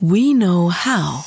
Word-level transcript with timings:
We 0.00 0.32
Know 0.32 0.70
How. 0.70 1.24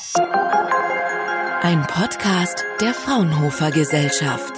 Ein 1.61 1.85
Podcast 1.87 2.64
der 2.79 2.94
Fraunhofer 2.94 3.70
Gesellschaft. 3.70 4.54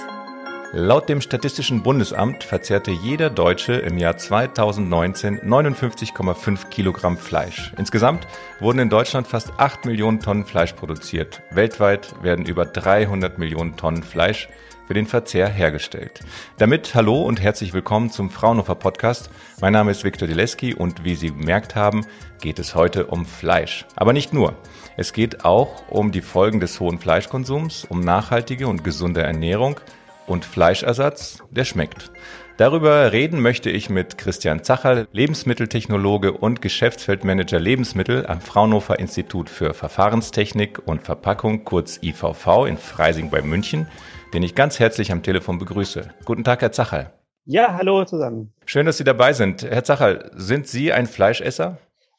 Laut 0.72 1.08
dem 1.08 1.20
Statistischen 1.20 1.82
Bundesamt 1.82 2.44
verzehrte 2.44 2.92
jeder 2.92 3.28
Deutsche 3.28 3.72
im 3.72 3.98
Jahr 3.98 4.16
2019 4.16 5.40
59,5 5.40 6.68
Kilogramm 6.68 7.18
Fleisch. 7.18 7.72
Insgesamt 7.76 8.28
wurden 8.60 8.78
in 8.78 8.88
Deutschland 8.88 9.26
fast 9.26 9.52
8 9.56 9.84
Millionen 9.84 10.20
Tonnen 10.20 10.44
Fleisch 10.44 10.74
produziert. 10.74 11.42
Weltweit 11.50 12.14
werden 12.22 12.46
über 12.46 12.66
300 12.66 13.38
Millionen 13.38 13.76
Tonnen 13.76 14.04
Fleisch 14.04 14.48
für 14.86 14.94
den 14.94 15.06
Verzehr 15.06 15.48
hergestellt. 15.48 16.20
Damit 16.58 16.94
hallo 16.94 17.22
und 17.22 17.40
herzlich 17.40 17.72
willkommen 17.72 18.10
zum 18.10 18.30
Fraunhofer 18.30 18.74
Podcast. 18.74 19.30
Mein 19.60 19.72
Name 19.72 19.90
ist 19.90 20.04
Viktor 20.04 20.28
Dileski 20.28 20.74
und 20.74 21.04
wie 21.04 21.14
Sie 21.14 21.28
gemerkt 21.28 21.74
haben, 21.74 22.06
geht 22.40 22.58
es 22.58 22.74
heute 22.74 23.06
um 23.06 23.24
Fleisch. 23.24 23.86
Aber 23.96 24.12
nicht 24.12 24.32
nur. 24.32 24.54
Es 24.96 25.12
geht 25.12 25.44
auch 25.44 25.88
um 25.88 26.12
die 26.12 26.20
Folgen 26.20 26.60
des 26.60 26.78
hohen 26.80 26.98
Fleischkonsums, 26.98 27.84
um 27.84 28.00
nachhaltige 28.00 28.68
und 28.68 28.84
gesunde 28.84 29.22
Ernährung 29.22 29.80
und 30.26 30.44
Fleischersatz, 30.44 31.42
der 31.50 31.64
schmeckt. 31.64 32.10
Darüber 32.56 33.10
reden 33.10 33.40
möchte 33.40 33.68
ich 33.68 33.90
mit 33.90 34.16
Christian 34.16 34.62
Zacherl, 34.62 35.08
Lebensmitteltechnologe 35.10 36.32
und 36.32 36.62
Geschäftsfeldmanager 36.62 37.58
Lebensmittel 37.58 38.26
am 38.26 38.40
Fraunhofer 38.40 39.00
Institut 39.00 39.50
für 39.50 39.74
Verfahrenstechnik 39.74 40.80
und 40.86 41.02
Verpackung, 41.02 41.64
kurz 41.64 41.98
IVV 42.00 42.66
in 42.68 42.78
Freising 42.78 43.28
bei 43.28 43.42
München 43.42 43.88
den 44.34 44.42
ich 44.42 44.54
ganz 44.54 44.80
herzlich 44.80 45.12
am 45.12 45.22
Telefon 45.22 45.58
begrüße. 45.58 46.08
Guten 46.24 46.42
Tag, 46.42 46.60
Herr 46.60 46.72
Zacherl. 46.72 47.12
Ja, 47.46 47.74
hallo 47.74 48.04
zusammen. 48.04 48.52
Schön, 48.66 48.84
dass 48.84 48.98
Sie 48.98 49.04
dabei 49.04 49.32
sind. 49.32 49.62
Herr 49.62 49.84
Zacherl, 49.84 50.30
sind 50.34 50.66
Sie 50.66 50.92
ein 50.92 51.06
Fleischesser? 51.06 51.78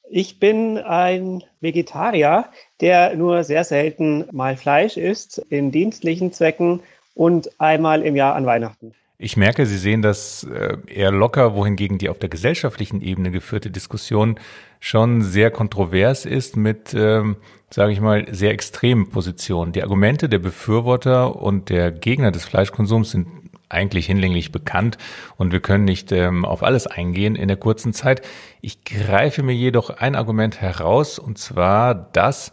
Ich 0.09 0.39
bin 0.39 0.77
ein 0.77 1.43
Vegetarier, 1.59 2.45
der 2.79 3.15
nur 3.15 3.43
sehr 3.43 3.63
selten 3.63 4.25
mal 4.31 4.55
Fleisch 4.55 4.97
isst, 4.97 5.39
in 5.49 5.71
dienstlichen 5.71 6.31
Zwecken 6.31 6.81
und 7.15 7.49
einmal 7.59 8.03
im 8.03 8.15
Jahr 8.15 8.35
an 8.35 8.45
Weihnachten. 8.45 8.93
Ich 9.17 9.37
merke, 9.37 9.65
Sie 9.65 9.77
sehen 9.77 10.01
das 10.01 10.43
äh, 10.43 10.77
eher 10.87 11.11
locker, 11.11 11.55
wohingegen 11.55 11.97
die 11.97 12.09
auf 12.09 12.19
der 12.19 12.27
gesellschaftlichen 12.27 13.01
Ebene 13.01 13.31
geführte 13.31 13.71
Diskussion 13.71 14.37
schon 14.81 15.21
sehr 15.21 15.51
kontrovers 15.51 16.25
ist 16.25 16.57
mit, 16.57 16.93
ähm, 16.93 17.37
sage 17.69 17.93
ich 17.93 18.01
mal, 18.01 18.25
sehr 18.33 18.51
extremen 18.51 19.09
Positionen. 19.09 19.71
Die 19.71 19.83
Argumente 19.83 20.27
der 20.27 20.39
Befürworter 20.39 21.41
und 21.41 21.69
der 21.69 21.91
Gegner 21.91 22.31
des 22.31 22.43
Fleischkonsums 22.43 23.11
sind 23.11 23.27
eigentlich 23.69 24.05
hinlänglich 24.05 24.51
bekannt 24.51 24.97
und 25.37 25.53
wir 25.53 25.61
können 25.61 25.85
nicht 25.85 26.11
ähm, 26.11 26.43
auf 26.43 26.61
alles 26.61 26.85
eingehen 26.85 27.35
in 27.35 27.47
der 27.47 27.57
kurzen 27.57 27.93
Zeit. 27.93 28.21
Ich 28.61 28.83
greife 28.83 29.43
mir 29.43 29.55
jedoch 29.55 29.89
ein 29.89 30.15
Argument 30.15 30.59
heraus 30.59 31.19
und 31.19 31.37
zwar 31.37 31.95
das, 31.95 32.51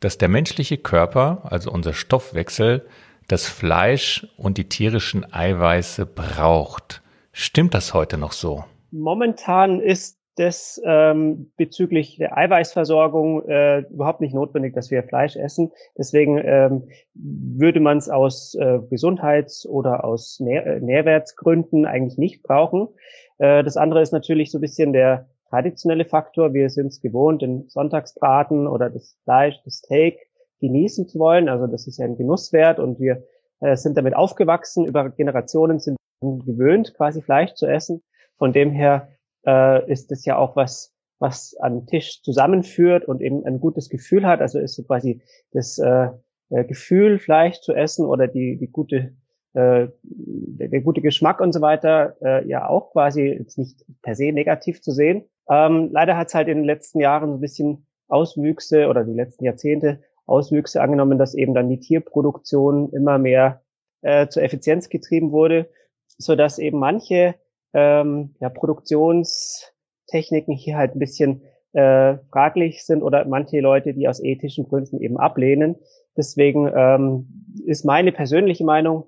dass 0.00 0.16
der 0.16 0.28
menschliche 0.28 0.78
Körper, 0.78 1.42
also 1.44 1.72
unser 1.72 1.92
Stoffwechsel, 1.92 2.86
das 3.28 3.46
Fleisch 3.46 4.26
und 4.36 4.58
die 4.58 4.68
tierischen 4.68 5.32
Eiweiße 5.32 6.06
braucht. 6.06 7.02
Stimmt 7.32 7.74
das 7.74 7.94
heute 7.94 8.18
noch 8.18 8.32
so? 8.32 8.64
Momentan 8.90 9.80
ist 9.80 10.18
das 10.38 10.80
ähm, 10.84 11.52
bezüglich 11.56 12.16
der 12.16 12.36
Eiweißversorgung 12.36 13.48
äh, 13.48 13.80
überhaupt 13.90 14.20
nicht 14.20 14.34
notwendig, 14.34 14.72
dass 14.74 14.90
wir 14.90 15.02
Fleisch 15.02 15.36
essen. 15.36 15.72
Deswegen 15.96 16.38
ähm, 16.38 16.88
würde 17.14 17.80
man 17.80 17.98
es 17.98 18.08
aus 18.08 18.54
äh, 18.54 18.78
Gesundheits- 18.88 19.66
oder 19.66 20.04
aus 20.04 20.38
Nähr 20.40 20.64
äh, 20.64 20.80
Nährwertsgründen 20.80 21.86
eigentlich 21.86 22.18
nicht 22.18 22.42
brauchen. 22.42 22.88
Äh, 23.38 23.64
das 23.64 23.76
andere 23.76 24.00
ist 24.00 24.12
natürlich 24.12 24.52
so 24.52 24.58
ein 24.58 24.62
bisschen 24.62 24.92
der 24.92 25.28
traditionelle 25.50 26.04
Faktor. 26.04 26.54
Wir 26.54 26.70
sind 26.70 26.88
es 26.88 27.00
gewohnt, 27.00 27.42
den 27.42 27.68
Sonntagsbraten 27.68 28.68
oder 28.68 28.90
das 28.90 29.16
Fleisch, 29.24 29.60
das 29.64 29.78
Steak 29.78 30.18
genießen 30.60 31.08
zu 31.08 31.18
wollen. 31.18 31.48
Also 31.48 31.66
das 31.66 31.86
ist 31.86 31.98
ja 31.98 32.04
ein 32.04 32.16
Genusswert 32.16 32.78
und 32.78 33.00
wir 33.00 33.22
äh, 33.60 33.76
sind 33.76 33.96
damit 33.96 34.14
aufgewachsen, 34.14 34.86
über 34.86 35.10
Generationen 35.10 35.78
sind 35.78 35.96
gewöhnt, 36.20 36.94
quasi 36.94 37.22
Fleisch 37.22 37.54
zu 37.54 37.66
essen. 37.66 38.02
Von 38.38 38.52
dem 38.52 38.70
her 38.70 39.08
äh, 39.46 39.90
ist 39.90 40.10
es 40.12 40.24
ja 40.24 40.36
auch 40.36 40.56
was, 40.56 40.94
was 41.18 41.56
an 41.60 41.86
Tisch 41.86 42.22
zusammenführt 42.22 43.06
und 43.06 43.20
eben 43.20 43.44
ein 43.44 43.60
gutes 43.60 43.88
Gefühl 43.88 44.26
hat. 44.26 44.40
Also 44.40 44.58
ist 44.58 44.74
so 44.74 44.82
quasi 44.82 45.22
das 45.52 45.78
äh, 45.78 46.08
äh 46.50 46.64
Gefühl, 46.64 47.18
Fleisch 47.18 47.60
zu 47.60 47.72
essen 47.72 48.06
oder 48.06 48.26
die, 48.26 48.56
die 48.58 48.68
gute 48.68 49.12
äh, 49.54 49.88
der, 50.02 50.68
der 50.68 50.80
gute 50.82 51.00
Geschmack 51.00 51.40
und 51.40 51.52
so 51.52 51.60
weiter 51.60 52.16
äh, 52.20 52.46
ja 52.46 52.68
auch 52.68 52.92
quasi 52.92 53.22
jetzt 53.22 53.58
nicht 53.58 53.84
per 54.02 54.14
se 54.14 54.32
negativ 54.32 54.82
zu 54.82 54.92
sehen. 54.92 55.24
Ähm, 55.48 55.88
leider 55.92 56.16
hat 56.16 56.28
es 56.28 56.34
halt 56.34 56.48
in 56.48 56.58
den 56.58 56.64
letzten 56.64 57.00
Jahren 57.00 57.34
ein 57.34 57.40
bisschen 57.40 57.86
Auswüchse 58.08 58.88
oder 58.88 59.04
die 59.04 59.14
letzten 59.14 59.44
Jahrzehnte 59.44 60.00
Auswüchse 60.28 60.82
angenommen, 60.82 61.18
dass 61.18 61.34
eben 61.34 61.54
dann 61.54 61.68
die 61.68 61.80
Tierproduktion 61.80 62.90
immer 62.92 63.18
mehr 63.18 63.62
äh, 64.02 64.28
zur 64.28 64.42
Effizienz 64.42 64.88
getrieben 64.88 65.32
wurde, 65.32 65.68
so 66.18 66.36
dass 66.36 66.58
eben 66.58 66.78
manche 66.78 67.34
ähm, 67.72 68.34
ja, 68.40 68.48
Produktionstechniken 68.48 70.54
hier 70.54 70.76
halt 70.76 70.94
ein 70.94 71.00
bisschen 71.00 71.42
äh, 71.72 72.18
fraglich 72.30 72.84
sind 72.84 73.02
oder 73.02 73.24
manche 73.24 73.58
Leute, 73.60 73.94
die 73.94 74.06
aus 74.08 74.22
ethischen 74.22 74.68
Gründen 74.68 75.00
eben 75.00 75.18
ablehnen. 75.18 75.76
Deswegen 76.16 76.70
ähm, 76.74 77.46
ist 77.66 77.84
meine 77.84 78.12
persönliche 78.12 78.64
Meinung, 78.64 79.04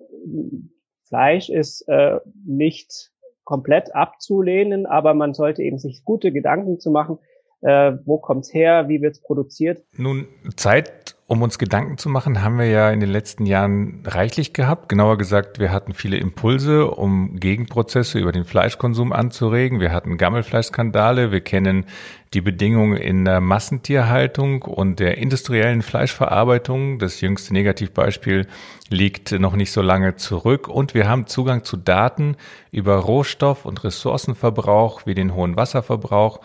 Fleisch 1.08 1.50
ist 1.50 1.88
äh, 1.88 2.20
nicht 2.46 3.10
komplett 3.44 3.94
abzulehnen, 3.94 4.86
aber 4.86 5.14
man 5.14 5.34
sollte 5.34 5.62
eben 5.62 5.78
sich 5.78 6.04
gute 6.04 6.30
Gedanken 6.30 6.78
zu 6.78 6.90
machen, 6.90 7.18
äh, 7.62 7.92
wo 8.04 8.18
kommt's 8.18 8.52
her, 8.54 8.88
wie 8.88 9.02
wird's 9.02 9.20
produziert? 9.20 9.82
Nun, 9.96 10.26
Zeit, 10.56 11.16
um 11.26 11.42
uns 11.42 11.58
Gedanken 11.58 11.98
zu 11.98 12.08
machen, 12.08 12.42
haben 12.42 12.58
wir 12.58 12.66
ja 12.66 12.90
in 12.90 13.00
den 13.00 13.10
letzten 13.10 13.46
Jahren 13.46 14.02
reichlich 14.04 14.52
gehabt. 14.52 14.88
Genauer 14.88 15.18
gesagt, 15.18 15.58
wir 15.58 15.70
hatten 15.70 15.92
viele 15.92 16.16
Impulse, 16.16 16.90
um 16.90 17.36
Gegenprozesse 17.36 18.18
über 18.18 18.32
den 18.32 18.44
Fleischkonsum 18.44 19.12
anzuregen. 19.12 19.78
Wir 19.78 19.92
hatten 19.92 20.16
Gammelfleischskandale. 20.16 21.30
Wir 21.30 21.40
kennen 21.40 21.86
die 22.32 22.40
Bedingungen 22.40 22.96
in 22.96 23.24
der 23.24 23.40
Massentierhaltung 23.40 24.62
und 24.62 24.98
der 25.00 25.18
industriellen 25.18 25.82
Fleischverarbeitung. 25.82 26.98
Das 26.98 27.20
jüngste 27.20 27.52
Negativbeispiel 27.52 28.46
liegt 28.88 29.32
noch 29.32 29.54
nicht 29.54 29.70
so 29.70 29.82
lange 29.82 30.16
zurück. 30.16 30.66
Und 30.66 30.94
wir 30.94 31.08
haben 31.08 31.26
Zugang 31.26 31.62
zu 31.62 31.76
Daten 31.76 32.36
über 32.72 32.96
Rohstoff- 32.96 33.66
und 33.66 33.84
Ressourcenverbrauch 33.84 35.06
wie 35.06 35.14
den 35.14 35.34
hohen 35.34 35.56
Wasserverbrauch, 35.56 36.40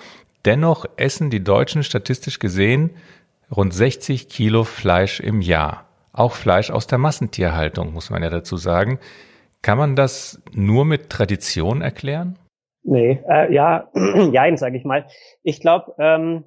Dennoch 0.45 0.85
essen 0.95 1.31
die 1.31 1.44
Deutschen 1.44 1.83
statistisch 1.83 2.39
gesehen 2.39 2.91
rund 3.56 3.73
60 3.73 4.29
Kilo 4.29 4.63
Fleisch 4.63 5.19
im 5.19 5.41
Jahr. 5.41 5.85
Auch 6.13 6.33
Fleisch 6.33 6.72
aus 6.72 6.88
der 6.88 6.97
Massentierhaltung, 6.97 7.94
muss 7.94 8.09
man 8.09 8.23
ja 8.23 8.29
dazu 8.29 8.57
sagen. 8.57 9.00
Kann 9.61 9.78
man 9.78 9.95
das 9.95 10.41
nur 10.53 10.85
mit 10.85 11.09
Tradition 11.09 11.81
erklären? 11.81 12.38
Nee, 12.83 13.19
äh, 13.28 13.51
ja, 13.51 13.89
jein, 14.31 14.57
sage 14.57 14.78
ich 14.78 14.85
mal. 14.85 15.07
Ich 15.41 15.59
glaube, 15.59 15.94
ähm, 15.97 16.44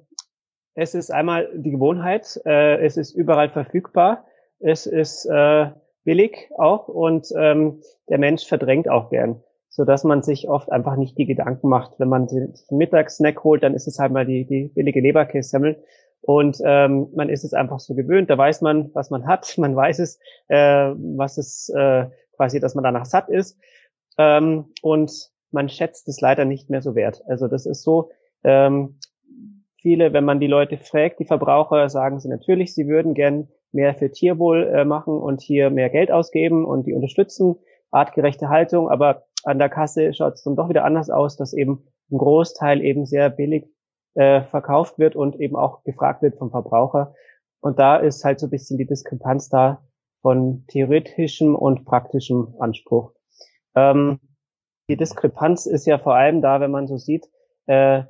es 0.73 0.95
ist 0.95 1.11
einmal 1.11 1.49
die 1.53 1.71
Gewohnheit, 1.71 2.39
äh, 2.45 2.77
es 2.77 2.95
ist 2.95 3.13
überall 3.13 3.49
verfügbar, 3.49 4.25
es 4.59 4.85
ist 4.85 5.25
äh, 5.25 5.71
billig 6.05 6.49
auch 6.57 6.87
und 6.87 7.27
ähm, 7.37 7.81
der 8.07 8.17
Mensch 8.17 8.45
verdrängt 8.45 8.89
auch 8.89 9.09
gern 9.09 9.43
so 9.69 9.85
dass 9.85 10.03
man 10.03 10.23
sich 10.23 10.49
oft 10.49 10.71
einfach 10.71 10.95
nicht 10.95 11.17
die 11.17 11.25
Gedanken 11.25 11.69
macht. 11.69 11.99
Wenn 11.99 12.09
man 12.09 12.27
den 12.27 12.53
Mittagssnack 12.71 13.43
holt, 13.43 13.63
dann 13.63 13.75
ist 13.75 13.87
es 13.87 13.99
halt 13.99 14.11
mal 14.11 14.25
die, 14.25 14.45
die 14.45 14.71
billige 14.73 14.99
Leberkässemmel. 14.99 15.83
Und 16.21 16.57
ähm, 16.65 17.07
man 17.15 17.29
ist 17.29 17.45
es 17.45 17.53
einfach 17.53 17.79
so 17.79 17.93
gewöhnt. 17.95 18.29
Da 18.29 18.37
weiß 18.37 18.61
man, 18.61 18.89
was 18.93 19.09
man 19.09 19.25
hat. 19.25 19.53
Man 19.57 19.75
weiß 19.75 19.99
es, 19.99 20.19
äh, 20.47 20.91
was 20.97 21.37
es 21.37 21.69
äh, 21.69 22.07
quasi, 22.35 22.59
dass 22.59 22.75
man 22.75 22.83
danach 22.83 23.05
satt 23.05 23.29
ist. 23.29 23.57
Ähm, 24.17 24.65
und 24.81 25.11
man 25.51 25.69
schätzt 25.69 26.07
es 26.07 26.19
leider 26.19 26.45
nicht 26.45 26.69
mehr 26.69 26.81
so 26.81 26.95
wert. 26.95 27.21
Also 27.27 27.47
das 27.47 27.65
ist 27.65 27.83
so. 27.83 28.09
Ähm, 28.43 28.99
viele, 29.81 30.13
wenn 30.13 30.25
man 30.25 30.39
die 30.39 30.47
Leute 30.47 30.77
fragt, 30.77 31.19
die 31.19 31.25
Verbraucher, 31.25 31.89
sagen 31.89 32.19
sie 32.19 32.27
natürlich, 32.27 32.73
sie 32.73 32.87
würden 32.87 33.13
gern 33.13 33.47
mehr 33.71 33.93
für 33.95 34.11
Tierwohl 34.11 34.67
äh, 34.67 34.83
machen 34.83 35.13
und 35.13 35.41
hier 35.41 35.69
mehr 35.69 35.89
Geld 35.89 36.11
ausgeben 36.11 36.65
und 36.65 36.85
die 36.85 36.93
unterstützen 36.93 37.55
artgerechte 37.91 38.49
Haltung, 38.49 38.89
aber 38.89 39.23
an 39.43 39.59
der 39.59 39.69
Kasse 39.69 40.13
schaut 40.13 40.33
es 40.33 40.43
dann 40.43 40.55
doch 40.55 40.69
wieder 40.69 40.83
anders 40.85 41.09
aus, 41.09 41.37
dass 41.37 41.53
eben 41.53 41.83
ein 42.11 42.17
Großteil 42.17 42.81
eben 42.81 43.05
sehr 43.05 43.29
billig 43.29 43.65
äh, 44.15 44.41
verkauft 44.43 44.99
wird 44.99 45.15
und 45.15 45.39
eben 45.39 45.55
auch 45.55 45.83
gefragt 45.83 46.21
wird 46.21 46.37
vom 46.37 46.51
Verbraucher. 46.51 47.13
Und 47.61 47.79
da 47.79 47.97
ist 47.97 48.23
halt 48.23 48.39
so 48.39 48.47
ein 48.47 48.51
bisschen 48.51 48.77
die 48.77 48.87
Diskrepanz 48.87 49.49
da 49.49 49.83
von 50.21 50.65
theoretischem 50.67 51.55
und 51.55 51.85
praktischem 51.85 52.55
Anspruch. 52.59 53.13
Ähm, 53.75 54.19
die 54.89 54.97
Diskrepanz 54.97 55.65
ist 55.65 55.85
ja 55.85 55.99
vor 55.99 56.15
allem 56.15 56.41
da, 56.41 56.59
wenn 56.59 56.71
man 56.71 56.87
so 56.87 56.97
sieht, 56.97 57.29
äh, 57.67 58.03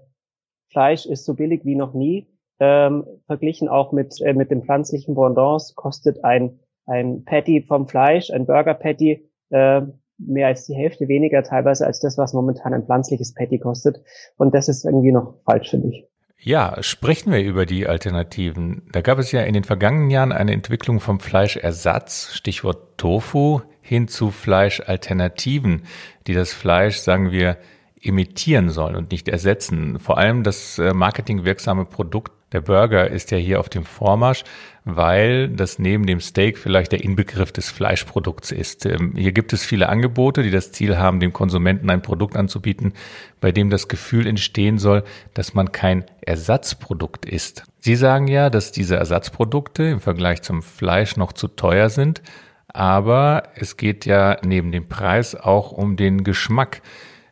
Fleisch 0.72 1.06
ist 1.06 1.26
so 1.26 1.34
billig 1.34 1.66
wie 1.66 1.76
noch 1.76 1.94
nie. 1.94 2.28
Ähm, 2.60 3.06
verglichen 3.26 3.70
auch 3.70 3.92
mit, 3.92 4.22
äh, 4.22 4.34
mit 4.34 4.52
den 4.52 4.64
pflanzlichen 4.64 5.16
Bondons 5.16 5.76
kostet 5.76 6.24
ein, 6.24 6.60
ein 6.86 7.24
Patty 7.26 7.62
vom 7.62 7.88
Fleisch, 7.88 8.30
ein 8.32 8.46
Burger 8.46 8.74
Patty, 8.74 9.30
äh, 9.50 9.82
mehr 10.20 10.48
als 10.48 10.66
die 10.66 10.76
Hälfte 10.76 11.08
weniger 11.08 11.44
teilweise 11.44 11.88
als 11.88 12.00
das, 12.00 12.18
was 12.18 12.34
momentan 12.34 12.74
ein 12.74 12.84
pflanzliches 12.84 13.34
Patty 13.34 13.60
kostet. 13.60 14.02
Und 14.38 14.54
das 14.54 14.70
ist 14.70 14.86
irgendwie 14.86 15.12
noch 15.12 15.36
falsch, 15.46 15.70
finde 15.70 15.90
ich. 15.90 16.06
Ja, 16.42 16.82
sprechen 16.82 17.34
wir 17.34 17.42
über 17.42 17.66
die 17.66 17.88
Alternativen. 17.88 18.84
Da 18.94 19.02
gab 19.02 19.20
es 19.20 19.34
ja 19.34 19.42
in 19.42 19.54
den 19.54 19.66
vergangenen 19.66 20.10
Jahren 20.10 20.32
eine 20.32 20.54
Entwicklung 20.54 21.02
vom 21.02 21.20
Fleischersatz, 21.20 22.32
Stichwort 22.34 22.98
Tofu, 22.98 23.62
hin 23.82 24.08
zu 24.08 24.32
Fleischalternativen, 24.32 25.84
die 26.28 26.34
das 26.34 26.54
Fleisch, 26.54 26.98
sagen 26.98 27.32
wir, 27.32 27.58
imitieren 28.00 28.70
sollen 28.70 28.96
und 28.96 29.12
nicht 29.12 29.28
ersetzen. 29.28 30.00
Vor 30.00 30.18
allem 30.18 30.44
das 30.44 30.80
äh, 30.80 30.94
marketingwirksame 30.94 31.84
Produkt 31.84 32.32
der 32.52 32.62
Burger 32.62 33.10
ist 33.10 33.32
ja 33.32 33.38
hier 33.38 33.60
auf 33.60 33.70
dem 33.70 33.86
Vormarsch, 33.86 34.44
weil 34.84 35.50
das 35.50 35.78
neben 35.78 36.08
dem 36.08 36.20
Steak 36.20 36.58
vielleicht 36.58 36.92
der 36.92 37.04
Inbegriff 37.04 37.52
des 37.52 37.70
Fleischprodukts 37.70 38.52
ist. 38.52 38.86
Ähm, 38.86 39.14
hier 39.16 39.32
gibt 39.32 39.54
es 39.54 39.64
viele 39.64 39.90
Angebote, 39.90 40.42
die 40.42 40.52
das 40.52 40.72
Ziel 40.72 40.98
haben, 40.98 41.20
dem 41.20 41.34
Konsumenten 41.34 41.90
ein 41.90 42.02
Produkt 42.02 42.36
anzubieten, 42.36 42.94
bei 43.40 43.52
dem 43.52 43.70
das 43.70 43.88
Gefühl 43.88 44.26
entstehen 44.26 44.80
soll, 44.80 45.04
dass 45.34 45.54
man 45.54 45.72
kein 45.72 46.06
Ersatzprodukt 46.22 47.26
ist. 47.26 47.64
Sie 47.80 47.96
sagen 47.96 48.28
ja, 48.28 48.50
dass 48.50 48.72
diese 48.72 48.96
Ersatzprodukte 48.96 49.84
im 49.84 50.00
Vergleich 50.00 50.42
zum 50.42 50.64
Fleisch 50.64 51.18
noch 51.18 51.34
zu 51.34 51.48
teuer 51.48 51.90
sind, 51.90 52.22
aber 52.68 53.44
es 53.56 53.78
geht 53.78 54.06
ja 54.06 54.38
neben 54.44 54.72
dem 54.72 54.88
Preis 54.88 55.36
auch 55.36 55.72
um 55.72 55.98
den 55.98 56.24
Geschmack. 56.24 56.82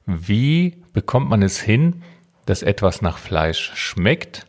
Wie 0.05 0.77
bekommt 0.93 1.29
man 1.29 1.43
es 1.43 1.59
hin, 1.59 2.01
dass 2.45 2.63
etwas 2.63 3.01
nach 3.01 3.17
Fleisch 3.17 3.71
schmeckt, 3.75 4.47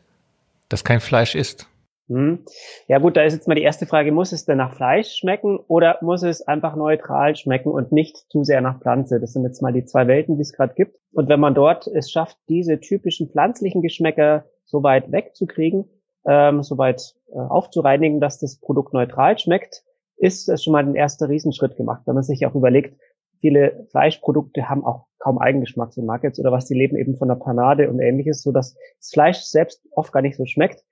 das 0.69 0.85
kein 0.85 1.01
Fleisch 1.01 1.35
ist? 1.35 1.69
Hm. 2.09 2.45
Ja 2.87 2.99
gut, 2.99 3.17
da 3.19 3.23
ist 3.23 3.35
jetzt 3.35 3.49
mal 3.49 3.55
die 3.55 3.63
erste 3.63 3.85
Frage, 3.85 4.13
muss 4.13 4.33
es 4.33 4.47
denn 4.47 4.57
nach 4.57 4.75
Fleisch 4.75 5.19
schmecken 5.19 5.59
oder 5.69 5.99
muss 6.01 6.23
es 6.23 6.41
einfach 6.41 6.75
neutral 6.75 7.37
schmecken 7.37 7.71
und 7.71 7.93
nicht 7.93 8.17
zu 8.31 8.45
sehr 8.45 8.63
nach 8.63 8.81
Pflanze? 8.81 9.21
Das 9.21 9.35
sind 9.35 9.45
jetzt 9.45 9.61
mal 9.61 9.75
die 9.75 9.85
zwei 9.85 10.07
Welten, 10.07 10.37
die 10.37 10.43
es 10.43 10.55
gerade 10.55 10.73
gibt. 10.75 10.97
Und 11.13 11.29
wenn 11.29 11.41
man 11.41 11.55
dort 11.55 11.87
es 11.87 12.11
schafft, 12.11 12.39
diese 12.49 12.81
typischen 12.81 13.29
pflanzlichen 13.29 13.83
Geschmäcker 13.83 14.47
so 14.65 14.83
weit 14.83 15.13
wegzukriegen, 15.13 15.85
ähm, 16.27 16.63
so 16.63 16.79
weit 16.79 17.15
äh, 17.31 17.39
aufzureinigen, 17.39 18.21
dass 18.21 18.39
das 18.39 18.59
Produkt 18.59 18.95
neutral 18.95 19.39
schmeckt, 19.39 19.83
ist 20.17 20.49
es 20.49 20.65
schon 20.65 20.73
mal 20.73 20.85
ein 20.85 20.95
erster 20.95 21.29
Riesenschritt 21.29 21.77
gemacht. 21.77 22.03
Wenn 22.07 22.15
man 22.15 22.25
sich 22.25 22.47
auch 22.47 22.55
überlegt, 22.55 22.99
viele 23.41 23.87
Fleischprodukte 23.91 24.69
haben 24.69 24.85
auch 24.85 25.07
kaum 25.19 25.39
Eigengeschmack, 25.39 25.93
so 25.93 26.03
Nuggets 26.03 26.39
oder 26.39 26.53
was, 26.53 26.67
die 26.67 26.75
leben 26.75 26.97
eben 26.97 27.17
von 27.17 27.29
der 27.29 27.35
Panade 27.35 27.91
und 27.91 28.01
ähnliches, 28.01 28.43
so 28.43 28.53
dass 28.53 28.75
das 28.99 29.11
Fleisch 29.13 29.39
selbst 29.41 29.87
oft 29.93 30.13
gar 30.13 30.23
nicht 30.23 30.37
so 30.37 30.47
schmeckt. 30.47 30.85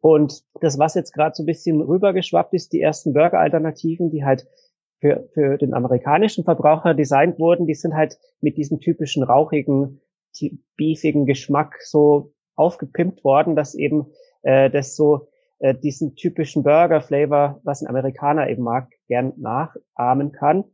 Und 0.00 0.42
das, 0.60 0.78
was 0.78 0.94
jetzt 0.94 1.12
gerade 1.12 1.34
so 1.34 1.42
ein 1.42 1.46
bisschen 1.46 1.80
rübergeschwappt 1.80 2.54
ist, 2.54 2.72
die 2.72 2.80
ersten 2.80 3.12
Burger-Alternativen, 3.12 4.10
die 4.10 4.24
halt 4.24 4.46
für, 5.00 5.28
für 5.34 5.56
den 5.58 5.74
amerikanischen 5.74 6.44
Verbraucher 6.44 6.94
designt 6.94 7.38
wurden, 7.38 7.66
die 7.66 7.74
sind 7.74 7.94
halt 7.94 8.18
mit 8.40 8.56
diesem 8.56 8.80
typischen 8.80 9.22
rauchigen, 9.22 10.00
beefigen 10.76 11.26
Geschmack 11.26 11.76
so 11.82 12.32
aufgepimpt 12.54 13.24
worden, 13.24 13.56
dass 13.56 13.74
eben 13.74 14.06
äh, 14.42 14.70
das 14.70 14.96
so 14.96 15.28
äh, 15.58 15.74
diesen 15.74 16.14
typischen 16.14 16.62
Burger-Flavor, 16.62 17.60
was 17.64 17.82
ein 17.82 17.88
Amerikaner 17.88 18.48
eben 18.48 18.62
mag, 18.62 18.90
gern 19.08 19.32
nachahmen 19.36 20.32
kann. 20.32 20.64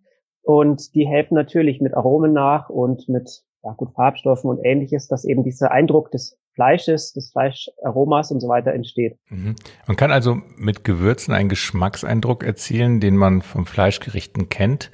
Und 0.47 0.95
die 0.95 1.09
helfen 1.09 1.35
natürlich 1.35 1.81
mit 1.81 1.95
Aromen 1.95 2.33
nach 2.33 2.71
und 2.71 3.09
mit 3.09 3.43
ja, 3.65 3.73
gut, 3.73 3.91
Farbstoffen 3.97 4.49
und 4.49 4.65
ähnliches, 4.65 5.09
dass 5.09 5.25
eben 5.25 5.43
dieser 5.43 5.73
Eindruck 5.73 6.13
des 6.13 6.39
Fleisches, 6.55 7.13
des 7.13 7.33
Fleischaromas 7.33 8.31
und 8.31 8.39
so 8.39 8.47
weiter 8.47 8.73
entsteht. 8.73 9.19
Mhm. 9.29 9.57
Man 9.89 9.97
kann 9.97 10.13
also 10.13 10.37
mit 10.57 10.85
Gewürzen 10.85 11.35
einen 11.35 11.49
Geschmackseindruck 11.49 12.45
erzielen, 12.45 13.01
den 13.01 13.17
man 13.17 13.43
vom 13.43 13.67
Fleischgerichten 13.67 14.49
kennt. 14.49 14.93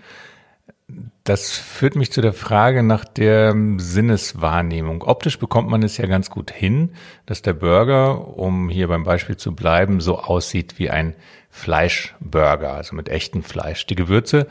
Das 1.22 1.52
führt 1.52 1.96
mich 1.96 2.10
zu 2.10 2.22
der 2.22 2.32
Frage 2.32 2.82
nach 2.82 3.04
der 3.04 3.54
Sinneswahrnehmung. 3.76 5.02
Optisch 5.02 5.38
bekommt 5.38 5.68
man 5.68 5.82
es 5.82 5.98
ja 5.98 6.06
ganz 6.06 6.30
gut 6.30 6.50
hin, 6.50 6.94
dass 7.26 7.42
der 7.42 7.52
Burger, 7.52 8.38
um 8.38 8.70
hier 8.70 8.88
beim 8.88 9.04
Beispiel 9.04 9.36
zu 9.36 9.54
bleiben, 9.54 10.00
so 10.00 10.18
aussieht 10.18 10.78
wie 10.78 10.88
ein 10.88 11.14
Fleischburger, 11.50 12.72
also 12.72 12.96
mit 12.96 13.10
echtem 13.10 13.42
Fleisch. 13.42 13.86
Die 13.86 13.96
Gewürze 13.96 14.46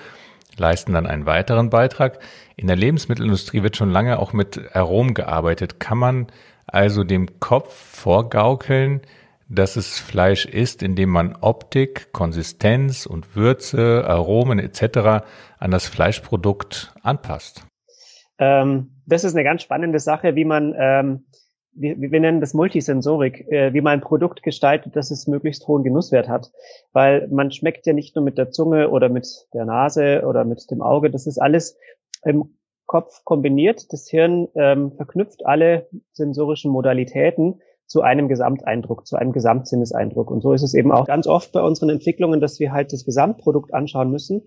leisten 0.58 0.94
dann 0.94 1.08
einen 1.08 1.26
weiteren 1.26 1.70
Beitrag. 1.70 2.20
In 2.56 2.68
der 2.68 2.76
Lebensmittelindustrie 2.76 3.64
wird 3.64 3.78
schon 3.78 3.92
lange 3.92 4.20
auch 4.20 4.34
mit 4.34 4.76
Aromen 4.76 5.14
gearbeitet. 5.14 5.80
Kann 5.80 5.98
man 5.98 6.28
also 6.68 7.04
dem 7.04 7.40
Kopf 7.40 7.74
vorgaukeln, 7.74 9.02
dass 9.50 9.76
es 9.76 10.00
Fleisch 10.00 10.46
ist, 10.46 10.82
indem 10.82 11.10
man 11.10 11.36
Optik, 11.42 12.14
Konsistenz 12.14 13.06
und 13.06 13.36
Würze, 13.36 14.06
Aromen 14.08 14.60
etc. 14.60 15.26
an 15.60 15.72
das 15.72 15.88
Fleischprodukt 15.88 16.94
anpasst? 17.04 17.66
Ähm, 18.40 19.02
das 19.06 19.24
ist 19.24 19.36
eine 19.36 19.44
ganz 19.44 19.62
spannende 19.62 20.00
Sache, 20.00 20.36
wie 20.36 20.46
man 20.46 20.74
ähm, 20.78 21.26
wir, 21.74 22.00
wir 22.00 22.20
nennen 22.20 22.42
das 22.42 22.54
Multisensorik, 22.54 23.48
äh, 23.52 23.74
wie 23.74 23.82
man 23.82 23.94
ein 23.94 24.02
Produkt 24.02 24.44
gestaltet, 24.44 24.96
dass 24.96 25.12
es 25.12 25.28
möglichst 25.28 25.68
hohen 25.68 25.84
Genusswert 25.84 26.28
hat. 26.28 26.52
Weil 26.94 27.28
man 27.30 27.52
schmeckt 27.52 27.86
ja 27.86 27.94
nicht 27.94 28.16
nur 28.16 28.26
mit 28.26 28.38
der 28.38 28.52
Zunge 28.52 28.90
oder 28.90 29.10
mit 29.10 29.48
der 29.54 29.66
Nase 29.66 30.24
oder 30.28 30.44
mit 30.44 30.70
dem 30.70 30.82
Auge, 30.82 31.10
das 31.10 31.28
ist 31.28 31.38
alles 31.38 31.78
im 32.24 32.56
Kopf 32.86 33.24
kombiniert. 33.24 33.92
Das 33.94 34.10
Hirn 34.10 34.50
ähm, 34.56 34.92
verknüpft 34.92 35.46
alle 35.46 35.88
sensorischen 36.12 36.72
Modalitäten 36.72 37.62
zu 37.86 38.02
einem 38.02 38.28
Gesamteindruck, 38.30 39.06
zu 39.06 39.18
einem 39.18 39.34
Gesamtsinneseindruck. 39.34 40.32
Und 40.32 40.42
so 40.42 40.54
ist 40.54 40.64
es 40.64 40.74
eben 40.74 40.92
auch 40.92 41.08
ganz 41.08 41.28
oft 41.28 41.52
bei 41.52 41.62
unseren 41.62 41.90
Entwicklungen, 41.90 42.40
dass 42.40 42.60
wir 42.60 42.72
halt 42.72 42.94
das 42.94 43.06
Gesamtprodukt 43.06 43.74
anschauen 43.74 44.12
müssen. 44.12 44.44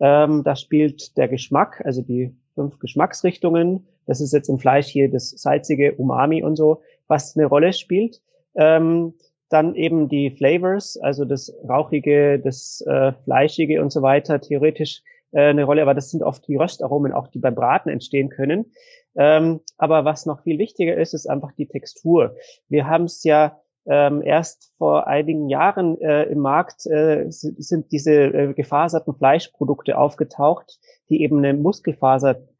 Ähm, 0.00 0.42
da 0.44 0.56
spielt 0.56 1.16
der 1.16 1.28
Geschmack, 1.28 1.80
also 1.84 2.02
die 2.02 2.36
fünf 2.54 2.80
Geschmacksrichtungen, 2.80 3.86
das 4.08 4.20
ist 4.20 4.32
jetzt 4.32 4.48
im 4.48 4.58
Fleisch 4.58 4.88
hier 4.88 5.08
das 5.08 5.30
salzige 5.30 5.94
Umami 5.94 6.42
und 6.42 6.56
so, 6.56 6.80
was 7.06 7.36
eine 7.36 7.46
Rolle 7.46 7.72
spielt. 7.72 8.20
Ähm, 8.56 9.14
dann 9.50 9.74
eben 9.74 10.08
die 10.08 10.30
Flavors, 10.30 10.98
also 11.00 11.24
das 11.24 11.54
Rauchige, 11.68 12.38
das 12.38 12.82
äh, 12.86 13.12
Fleischige 13.24 13.80
und 13.80 13.92
so 13.92 14.02
weiter, 14.02 14.40
theoretisch 14.40 15.02
äh, 15.32 15.50
eine 15.50 15.64
Rolle, 15.64 15.82
aber 15.82 15.94
das 15.94 16.10
sind 16.10 16.22
oft 16.22 16.46
die 16.48 16.56
Röstaromen 16.56 17.12
auch, 17.12 17.28
die 17.28 17.38
beim 17.38 17.54
Braten 17.54 17.90
entstehen 17.90 18.30
können. 18.30 18.72
Ähm, 19.16 19.60
aber 19.76 20.04
was 20.04 20.26
noch 20.26 20.42
viel 20.42 20.58
wichtiger 20.58 20.96
ist, 20.96 21.14
ist 21.14 21.26
einfach 21.26 21.52
die 21.52 21.66
Textur. 21.66 22.34
Wir 22.68 22.86
haben 22.86 23.04
es 23.04 23.24
ja 23.24 23.58
ähm, 23.86 24.22
erst 24.22 24.72
vor 24.76 25.06
einigen 25.06 25.48
Jahren 25.48 25.98
äh, 26.00 26.24
im 26.24 26.40
Markt 26.40 26.86
äh, 26.86 27.26
sind 27.30 27.90
diese 27.90 28.12
äh, 28.12 28.52
gefaserten 28.52 29.14
Fleischprodukte 29.14 29.96
aufgetaucht, 29.96 30.78
die 31.08 31.22
eben 31.22 31.38
eine 31.38 31.54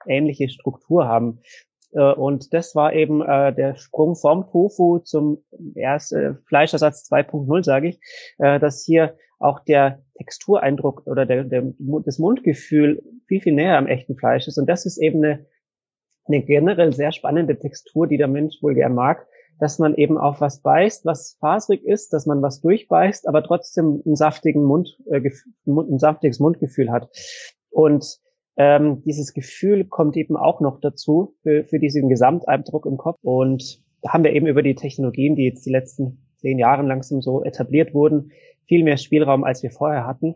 muskelfaserähnliche 0.08 0.48
Struktur 0.48 1.06
haben. 1.06 1.40
Äh, 1.92 2.12
und 2.12 2.52
das 2.52 2.74
war 2.74 2.92
eben 2.92 3.22
äh, 3.22 3.54
der 3.54 3.76
Sprung 3.76 4.16
vom 4.16 4.50
Tofu 4.50 4.98
zum 4.98 5.44
erst, 5.74 6.12
äh, 6.12 6.34
Fleischersatz 6.46 7.08
2.0, 7.10 7.64
sage 7.64 7.88
ich, 7.88 8.00
äh, 8.38 8.58
dass 8.58 8.84
hier 8.84 9.16
auch 9.38 9.60
der 9.60 10.02
Textureindruck 10.16 11.06
oder 11.06 11.24
der, 11.24 11.44
der, 11.44 11.72
das 12.04 12.18
Mundgefühl 12.18 13.02
viel, 13.26 13.40
viel 13.40 13.54
näher 13.54 13.78
am 13.78 13.86
echten 13.86 14.16
Fleisch 14.16 14.48
ist. 14.48 14.58
Und 14.58 14.68
das 14.68 14.84
ist 14.84 14.98
eben 14.98 15.24
eine, 15.24 15.46
eine 16.26 16.42
generell 16.42 16.92
sehr 16.92 17.12
spannende 17.12 17.56
Textur, 17.56 18.08
die 18.08 18.18
der 18.18 18.26
Mensch 18.26 18.60
wohl 18.60 18.74
gern 18.74 18.94
mag, 18.94 19.26
dass 19.60 19.78
man 19.78 19.94
eben 19.94 20.18
auf 20.18 20.40
was 20.40 20.60
beißt, 20.60 21.06
was 21.06 21.36
faserig 21.40 21.84
ist, 21.84 22.12
dass 22.12 22.26
man 22.26 22.42
was 22.42 22.60
durchbeißt, 22.60 23.28
aber 23.28 23.42
trotzdem 23.44 24.02
einen 24.04 24.16
saftigen 24.16 24.64
Mund, 24.64 24.98
äh, 25.06 25.20
ein 25.66 25.98
saftiges 25.98 26.40
Mundgefühl 26.40 26.90
hat. 26.90 27.08
Und 27.70 28.20
ähm, 28.58 29.02
dieses 29.04 29.32
Gefühl 29.32 29.84
kommt 29.84 30.16
eben 30.16 30.36
auch 30.36 30.60
noch 30.60 30.80
dazu 30.80 31.36
für, 31.42 31.64
für 31.64 31.78
diesen 31.78 32.08
Gesamteindruck 32.08 32.86
im 32.86 32.96
Kopf. 32.96 33.18
Und 33.22 33.80
da 34.02 34.12
haben 34.12 34.24
wir 34.24 34.32
eben 34.32 34.48
über 34.48 34.62
die 34.62 34.74
Technologien, 34.74 35.36
die 35.36 35.44
jetzt 35.44 35.64
die 35.64 35.70
letzten 35.70 36.18
zehn 36.38 36.58
Jahre 36.58 36.82
langsam 36.82 37.22
so 37.22 37.44
etabliert 37.44 37.94
wurden, 37.94 38.32
viel 38.66 38.82
mehr 38.82 38.96
Spielraum, 38.96 39.44
als 39.44 39.62
wir 39.62 39.70
vorher 39.70 40.06
hatten. 40.06 40.34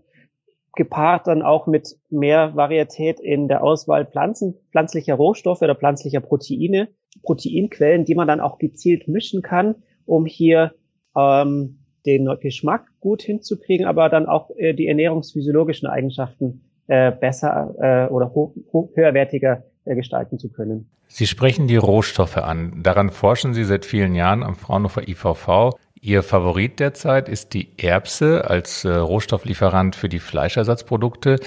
Gepaart 0.75 1.27
dann 1.27 1.43
auch 1.43 1.67
mit 1.67 1.99
mehr 2.11 2.55
Varietät 2.55 3.19
in 3.21 3.49
der 3.49 3.63
Auswahl 3.63 4.07
Pflanzen, 4.07 4.55
pflanzlicher 4.71 5.15
Rohstoffe 5.15 5.61
oder 5.61 5.75
pflanzlicher 5.75 6.21
Proteine, 6.21 6.89
Proteinquellen, 7.25 8.05
die 8.05 8.15
man 8.15 8.29
dann 8.29 8.41
auch 8.41 8.59
gezielt 8.59 9.07
mischen 9.09 9.43
kann, 9.43 9.83
um 10.07 10.27
hier 10.27 10.73
ähm, 11.17 11.81
den 12.07 12.29
Geschmack 12.41 12.87
gut 13.01 13.23
hinzukriegen, 13.23 13.85
aber 13.85 14.09
dann 14.09 14.27
auch 14.27 14.51
äh, 14.57 14.75
die 14.75 14.87
ernährungsphysiologischen 14.87 15.89
Eigenschaften 15.89 16.72
äh, 16.89 17.13
besser 17.13 17.75
äh, 17.81 18.13
oder 18.13 18.33
hoch, 18.35 18.53
hoch, 18.73 18.91
höherwertiger 18.95 19.63
äh, 19.85 19.95
gestalten 19.95 20.39
zu 20.39 20.49
können. 20.49 20.89
Sie 21.09 21.27
sprechen 21.27 21.69
die 21.69 21.77
Rohstoffe 21.77 22.39
an. 22.39 22.83
Daran 22.83 23.11
forschen 23.11 23.53
Sie 23.53 23.65
seit 23.65 23.85
vielen 23.85 24.15
Jahren 24.15 24.43
am 24.43 24.57
Fraunhofer 24.57 25.07
IVV. 25.07 25.77
Ihr 26.01 26.23
Favorit 26.23 26.81
derzeit 26.81 27.29
ist 27.29 27.53
die 27.53 27.69
Erbse 27.79 28.49
als 28.49 28.85
äh, 28.85 28.93
Rohstofflieferant 28.93 29.95
für 29.95 30.09
die 30.09 30.19
Fleischersatzprodukte. 30.19 31.39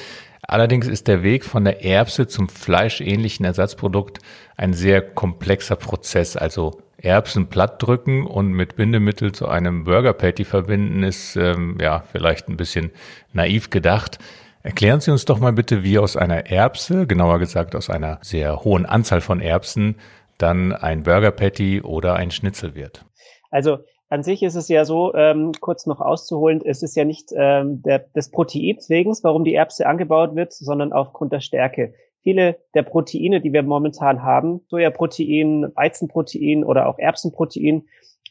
Allerdings 0.48 0.88
ist 0.88 1.08
der 1.08 1.24
Weg 1.24 1.44
von 1.44 1.66
der 1.66 1.84
Erbse 1.84 2.28
zum 2.28 2.48
fleischähnlichen 2.48 3.46
Ersatzprodukt 3.46 4.20
ein 4.56 4.74
sehr 4.74 5.02
komplexer 5.02 5.76
Prozess. 5.76 6.38
Also 6.38 6.80
Erbsen 6.98 7.48
plattdrücken 7.48 8.26
und 8.26 8.52
mit 8.54 8.76
Bindemittel 8.76 9.32
zu 9.32 9.48
einem 9.48 9.84
Burger 9.84 10.14
Patty 10.14 10.46
verbinden 10.46 11.04
ist 11.04 11.36
ähm, 11.36 11.78
ja 11.82 12.04
vielleicht 12.12 12.48
ein 12.48 12.58
bisschen 12.58 12.92
naiv 13.34 13.70
gedacht. 13.70 14.20
Erklären 14.66 15.00
Sie 15.00 15.12
uns 15.12 15.26
doch 15.26 15.40
mal 15.40 15.54
bitte, 15.54 15.84
wie 15.84 16.00
aus 16.00 16.18
einer 16.18 16.48
Erbse, 16.48 17.06
genauer 17.06 17.38
gesagt 17.38 17.76
aus 17.76 17.92
einer 17.92 18.18
sehr 18.24 18.64
hohen 18.64 18.88
Anzahl 18.88 19.22
von 19.22 19.40
Erbsen, 19.40 19.98
dann 20.40 20.72
ein 20.72 21.04
Burger 21.04 21.30
Patty 21.30 21.84
oder 21.84 22.16
ein 22.16 22.32
Schnitzel 22.32 22.74
wird. 22.74 23.06
Also 23.52 23.78
an 24.10 24.24
sich 24.24 24.42
ist 24.42 24.56
es 24.56 24.68
ja 24.68 24.84
so, 24.84 25.14
ähm, 25.14 25.52
kurz 25.62 25.86
noch 25.86 26.02
auszuholen, 26.02 26.64
es 26.66 26.82
ist 26.82 26.96
ja 26.96 27.06
nicht 27.06 27.30
ähm, 27.36 27.84
der, 27.84 28.00
des 28.00 28.32
Proteins 28.32 28.90
wegen, 28.90 29.16
warum 29.22 29.44
die 29.44 29.54
Erbse 29.54 29.86
angebaut 29.86 30.36
wird, 30.36 30.52
sondern 30.52 30.94
aufgrund 30.94 31.32
der 31.32 31.42
Stärke. 31.42 31.94
Viele 32.24 32.58
der 32.74 32.82
Proteine, 32.82 33.42
die 33.42 33.54
wir 33.54 33.62
momentan 33.62 34.24
haben, 34.24 34.62
Sojaprotein, 34.70 35.74
Weizenprotein 35.76 36.64
oder 36.64 36.88
auch 36.88 36.98
Erbsenprotein, 36.98 37.84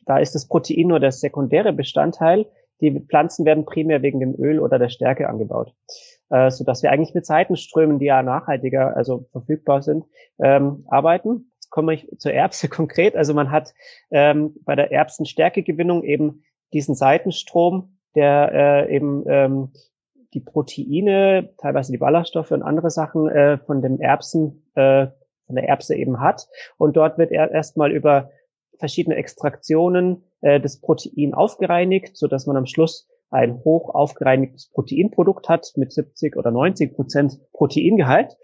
da 0.04 0.18
ist 0.18 0.34
das 0.34 0.48
Protein 0.48 0.88
nur 0.88 0.98
der 0.98 1.12
sekundäre 1.12 1.72
Bestandteil. 1.72 2.46
Die 2.80 2.90
Pflanzen 3.08 3.46
werden 3.46 3.64
primär 3.64 4.02
wegen 4.02 4.18
dem 4.18 4.34
Öl 4.34 4.58
oder 4.58 4.80
der 4.80 4.88
Stärke 4.88 5.28
angebaut, 5.28 5.72
äh, 6.30 6.50
so 6.50 6.64
dass 6.64 6.82
wir 6.82 6.90
eigentlich 6.90 7.14
mit 7.14 7.26
Seitenströmen, 7.26 7.98
die 7.98 8.06
ja 8.06 8.22
nachhaltiger, 8.22 8.96
also 8.96 9.26
verfügbar 9.32 9.82
sind, 9.82 10.04
ähm, 10.38 10.84
arbeiten 10.88 11.50
komme 11.74 11.94
ich 11.94 12.08
zur 12.18 12.32
Erbse 12.32 12.68
konkret. 12.70 13.16
Also 13.16 13.34
man 13.34 13.50
hat 13.50 13.74
ähm, 14.12 14.54
bei 14.64 14.76
der 14.76 14.92
Erbsenstärkegewinnung 14.92 16.04
eben 16.04 16.44
diesen 16.72 16.94
Seitenstrom, 16.94 17.98
der 18.14 18.86
äh, 18.88 18.94
eben 18.94 19.24
ähm, 19.26 19.72
die 20.34 20.40
Proteine, 20.40 21.50
teilweise 21.58 21.90
die 21.90 21.98
Ballaststoffe 21.98 22.52
und 22.52 22.62
andere 22.62 22.90
Sachen 22.90 23.28
äh, 23.28 23.58
von 23.58 23.82
dem 23.82 24.00
Erbsen, 24.00 24.64
äh, 24.76 25.08
von 25.46 25.56
der 25.56 25.68
Erbse 25.68 25.96
eben 25.96 26.20
hat. 26.20 26.46
Und 26.76 26.96
dort 26.96 27.18
wird 27.18 27.32
er 27.32 27.50
erstmal 27.50 27.90
über 27.90 28.30
verschiedene 28.78 29.16
Extraktionen 29.16 30.22
äh, 30.42 30.60
das 30.60 30.80
Protein 30.80 31.34
aufgereinigt, 31.34 32.16
so 32.16 32.28
dass 32.28 32.46
man 32.46 32.56
am 32.56 32.66
Schluss 32.66 33.08
ein 33.30 33.62
hoch 33.64 33.94
aufgereinigtes 33.94 34.70
Proteinprodukt 34.70 35.48
hat 35.48 35.72
mit 35.76 35.92
70 35.92 36.36
oder 36.36 36.50
90 36.50 36.94
Prozent 36.94 37.40
Proteingehalt. 37.52 38.36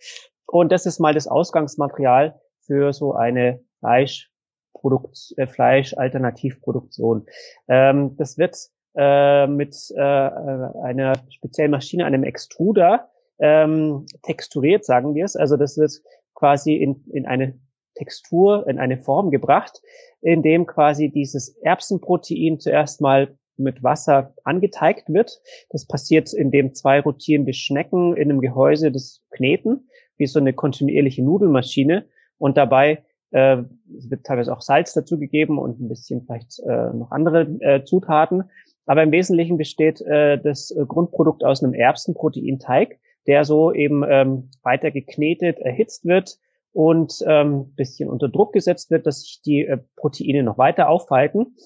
Und 0.47 0.73
das 0.73 0.87
ist 0.87 0.99
mal 0.99 1.15
das 1.15 1.29
Ausgangsmaterial 1.29 2.41
für 2.61 2.93
so 2.93 3.15
eine 3.15 3.61
Fleischprodukt, 3.79 5.35
äh, 5.37 5.47
Fleischalternativproduktion. 5.47 7.27
Ähm, 7.69 8.17
das 8.17 8.37
wird 8.37 8.57
äh, 8.97 9.47
mit 9.47 9.77
äh, 9.95 10.01
einer 10.01 11.15
speziellen 11.31 11.71
Maschine, 11.71 12.05
einem 12.05 12.25
Extruder, 12.25 13.09
ähm, 13.39 14.07
texturiert, 14.23 14.85
sagen 14.85 15.15
wir 15.15 15.25
es. 15.25 15.37
Also 15.37 15.57
das 15.57 15.79
wird 15.79 15.93
quasi 16.35 16.75
in, 16.75 17.05
in 17.13 17.27
eine 17.27 17.59
Textur, 17.95 18.67
in 18.67 18.79
eine 18.79 18.99
Form 18.99 19.31
gebracht, 19.31 19.81
in 20.21 20.43
dem 20.43 20.67
quasi 20.67 21.11
dieses 21.11 21.57
Erbsenprotein 21.63 22.59
zuerst 22.59 23.01
mal 23.01 23.37
mit 23.61 23.83
Wasser 23.83 24.35
angeteigt 24.45 25.09
wird. 25.09 25.41
Das 25.71 25.87
passiert, 25.87 26.33
indem 26.33 26.75
zwei 26.75 27.01
rotierende 27.01 27.53
Schnecken 27.53 28.17
in 28.17 28.31
einem 28.31 28.41
Gehäuse 28.41 28.91
das 28.91 29.23
kneten, 29.31 29.89
wie 30.17 30.27
so 30.27 30.39
eine 30.39 30.53
kontinuierliche 30.53 31.23
Nudelmaschine 31.23 32.07
und 32.39 32.57
dabei 32.57 33.05
äh, 33.31 33.59
wird 33.87 34.25
teilweise 34.25 34.53
auch 34.53 34.61
Salz 34.61 34.93
dazugegeben 34.93 35.59
und 35.59 35.81
ein 35.81 35.89
bisschen 35.89 36.23
vielleicht 36.23 36.59
äh, 36.61 36.93
noch 36.93 37.11
andere 37.11 37.43
äh, 37.61 37.85
Zutaten. 37.85 38.45
Aber 38.87 39.03
im 39.03 39.13
Wesentlichen 39.13 39.57
besteht 39.57 40.01
äh, 40.01 40.39
das 40.39 40.75
Grundprodukt 40.89 41.45
aus 41.45 41.63
einem 41.63 41.75
Erbsenproteinteig, 41.75 42.99
der 43.27 43.45
so 43.45 43.73
eben 43.73 44.03
ähm, 44.09 44.51
weiter 44.63 44.91
geknetet, 44.91 45.61
erhitzt 45.61 46.05
wird 46.07 46.39
und 46.73 47.23
ähm, 47.27 47.73
bisschen 47.77 48.09
unter 48.09 48.29
Druck 48.29 48.53
gesetzt 48.53 48.91
wird, 48.91 49.07
dass 49.07 49.23
sich 49.23 49.43
die 49.43 49.67
äh, 49.67 49.79
Proteine 49.97 50.43
noch 50.43 50.59
weiter 50.59 50.89
aufhalten. 50.89 51.57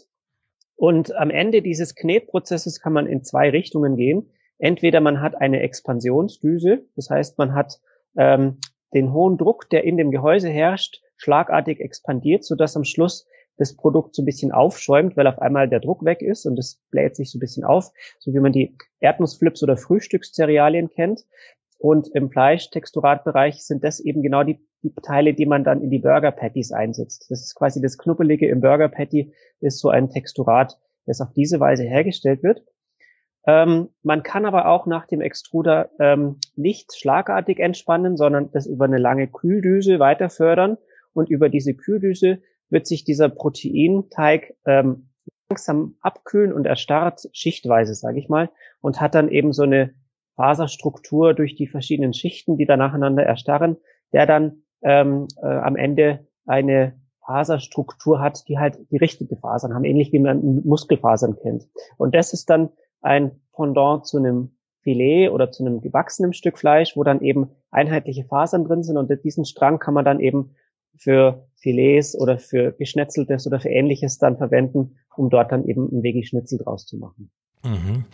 Und 0.76 1.14
am 1.14 1.30
Ende 1.30 1.62
dieses 1.62 1.94
Knetprozesses 1.94 2.80
kann 2.80 2.92
man 2.92 3.06
in 3.06 3.22
zwei 3.22 3.50
Richtungen 3.50 3.96
gehen. 3.96 4.30
Entweder 4.58 5.00
man 5.00 5.20
hat 5.20 5.34
eine 5.40 5.60
Expansionsdüse, 5.60 6.84
das 6.96 7.10
heißt, 7.10 7.38
man 7.38 7.54
hat 7.54 7.80
ähm, 8.16 8.58
den 8.92 9.12
hohen 9.12 9.36
Druck, 9.36 9.68
der 9.70 9.84
in 9.84 9.96
dem 9.96 10.10
Gehäuse 10.10 10.48
herrscht, 10.48 11.02
schlagartig 11.16 11.80
expandiert, 11.80 12.44
sodass 12.44 12.76
am 12.76 12.84
Schluss 12.84 13.26
das 13.56 13.76
Produkt 13.76 14.14
so 14.14 14.22
ein 14.22 14.24
bisschen 14.24 14.52
aufschäumt, 14.52 15.16
weil 15.16 15.26
auf 15.26 15.38
einmal 15.38 15.68
der 15.68 15.80
Druck 15.80 16.04
weg 16.04 16.22
ist 16.22 16.44
und 16.46 16.58
es 16.58 16.80
bläht 16.90 17.14
sich 17.14 17.30
so 17.30 17.38
ein 17.38 17.40
bisschen 17.40 17.64
auf, 17.64 17.90
so 18.18 18.32
wie 18.32 18.40
man 18.40 18.52
die 18.52 18.76
Erdnussflips 19.00 19.62
oder 19.62 19.76
Frühstückscerealien 19.76 20.88
kennt. 20.88 21.24
Und 21.84 22.08
im 22.14 22.30
Fleischtexturatbereich 22.30 23.62
sind 23.62 23.84
das 23.84 24.00
eben 24.00 24.22
genau 24.22 24.42
die, 24.42 24.58
die 24.82 24.94
Teile, 25.02 25.34
die 25.34 25.44
man 25.44 25.64
dann 25.64 25.82
in 25.82 25.90
die 25.90 25.98
Burger 25.98 26.32
Patties 26.32 26.72
einsetzt. 26.72 27.26
Das 27.28 27.42
ist 27.42 27.54
quasi 27.54 27.82
das 27.82 27.98
Knuppelige 27.98 28.48
im 28.48 28.62
Burger 28.62 28.88
Patty, 28.88 29.34
ist 29.60 29.80
so 29.80 29.90
ein 29.90 30.08
Texturat, 30.08 30.78
das 31.04 31.20
auf 31.20 31.34
diese 31.34 31.60
Weise 31.60 31.82
hergestellt 31.82 32.42
wird. 32.42 32.64
Ähm, 33.46 33.90
man 34.02 34.22
kann 34.22 34.46
aber 34.46 34.68
auch 34.68 34.86
nach 34.86 35.06
dem 35.06 35.20
Extruder 35.20 35.90
ähm, 36.00 36.38
nicht 36.56 36.96
schlagartig 36.96 37.58
entspannen, 37.58 38.16
sondern 38.16 38.50
das 38.52 38.64
über 38.66 38.86
eine 38.86 38.96
lange 38.96 39.28
Kühldüse 39.28 39.98
weiter 39.98 40.30
fördern. 40.30 40.78
Und 41.12 41.28
über 41.28 41.50
diese 41.50 41.74
Kühldüse 41.74 42.40
wird 42.70 42.86
sich 42.86 43.04
dieser 43.04 43.28
Proteinteig 43.28 44.54
ähm, 44.64 45.10
langsam 45.50 45.96
abkühlen 46.00 46.54
und 46.54 46.64
erstarrt 46.64 47.28
schichtweise, 47.34 47.94
sage 47.94 48.18
ich 48.18 48.30
mal, 48.30 48.48
und 48.80 49.02
hat 49.02 49.14
dann 49.14 49.28
eben 49.28 49.52
so 49.52 49.64
eine 49.64 49.92
Faserstruktur 50.36 51.34
durch 51.34 51.54
die 51.54 51.66
verschiedenen 51.66 52.12
Schichten, 52.12 52.56
die 52.56 52.66
da 52.66 52.76
nacheinander 52.76 53.22
erstarren, 53.22 53.76
der 54.12 54.26
dann 54.26 54.62
ähm, 54.82 55.28
äh, 55.42 55.46
am 55.46 55.76
Ende 55.76 56.26
eine 56.46 57.00
Faserstruktur 57.24 58.20
hat, 58.20 58.46
die 58.48 58.58
halt 58.58 58.78
die 58.90 58.98
richtete 58.98 59.36
Fasern 59.36 59.74
haben, 59.74 59.84
ähnlich 59.84 60.12
wie 60.12 60.18
man 60.18 60.62
Muskelfasern 60.64 61.36
kennt. 61.40 61.66
Und 61.96 62.14
das 62.14 62.32
ist 62.32 62.50
dann 62.50 62.70
ein 63.00 63.40
Pendant 63.52 64.06
zu 64.06 64.18
einem 64.18 64.56
Filet 64.82 65.30
oder 65.30 65.50
zu 65.50 65.64
einem 65.64 65.80
gewachsenen 65.80 66.34
Stück 66.34 66.58
Fleisch, 66.58 66.96
wo 66.96 67.04
dann 67.04 67.22
eben 67.22 67.50
einheitliche 67.70 68.24
Fasern 68.24 68.64
drin 68.64 68.82
sind 68.82 68.98
und 68.98 69.10
diesen 69.24 69.44
Strang 69.44 69.78
kann 69.78 69.94
man 69.94 70.04
dann 70.04 70.20
eben 70.20 70.54
für 70.96 71.48
Filets 71.56 72.14
oder 72.18 72.38
für 72.38 72.72
Geschnetzeltes 72.72 73.46
oder 73.46 73.58
für 73.58 73.70
ähnliches 73.70 74.18
dann 74.18 74.36
verwenden, 74.36 74.96
um 75.16 75.30
dort 75.30 75.50
dann 75.50 75.64
eben 75.64 75.88
ein 75.90 76.02
Veggie-Schnitzel 76.02 76.58
draus 76.58 76.86
zu 76.86 76.98
machen. 76.98 77.30
Mhm. 77.64 78.04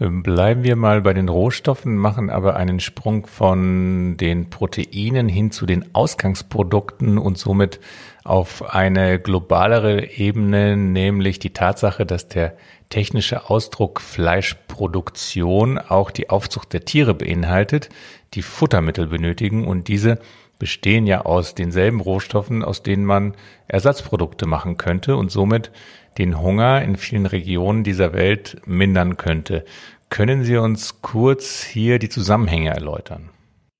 Ähm, 0.00 0.22
bleiben 0.22 0.64
wir 0.64 0.76
mal 0.76 1.02
bei 1.02 1.12
den 1.12 1.28
Rohstoffen, 1.28 1.96
machen 1.96 2.30
aber 2.30 2.56
einen 2.56 2.80
Sprung 2.80 3.26
von 3.26 4.16
den 4.16 4.50
Proteinen 4.50 5.28
hin 5.28 5.50
zu 5.50 5.66
den 5.66 5.94
Ausgangsprodukten 5.94 7.18
und 7.18 7.38
somit 7.38 7.80
auf 8.24 8.74
eine 8.74 9.20
globalere 9.20 10.10
Ebene, 10.16 10.76
nämlich 10.76 11.38
die 11.38 11.52
Tatsache, 11.52 12.06
dass 12.06 12.28
der 12.28 12.56
technische 12.88 13.50
Ausdruck 13.50 14.00
Fleischproduktion 14.00 15.78
auch 15.78 16.10
die 16.10 16.30
Aufzucht 16.30 16.72
der 16.72 16.84
Tiere 16.84 17.14
beinhaltet, 17.14 17.90
die 18.32 18.42
Futtermittel 18.42 19.06
benötigen 19.06 19.66
und 19.66 19.88
diese 19.88 20.18
bestehen 20.58 21.06
ja 21.06 21.22
aus 21.22 21.54
denselben 21.54 22.00
Rohstoffen, 22.00 22.64
aus 22.64 22.82
denen 22.82 23.04
man 23.04 23.34
Ersatzprodukte 23.68 24.46
machen 24.46 24.76
könnte 24.76 25.16
und 25.16 25.30
somit 25.30 25.70
den 26.18 26.40
Hunger 26.40 26.82
in 26.82 26.96
vielen 26.96 27.26
Regionen 27.26 27.84
dieser 27.84 28.12
Welt 28.12 28.56
mindern 28.66 29.16
könnte. 29.16 29.64
Können 30.10 30.44
Sie 30.44 30.56
uns 30.56 31.02
kurz 31.02 31.62
hier 31.62 31.98
die 31.98 32.08
Zusammenhänge 32.08 32.70
erläutern? 32.70 33.30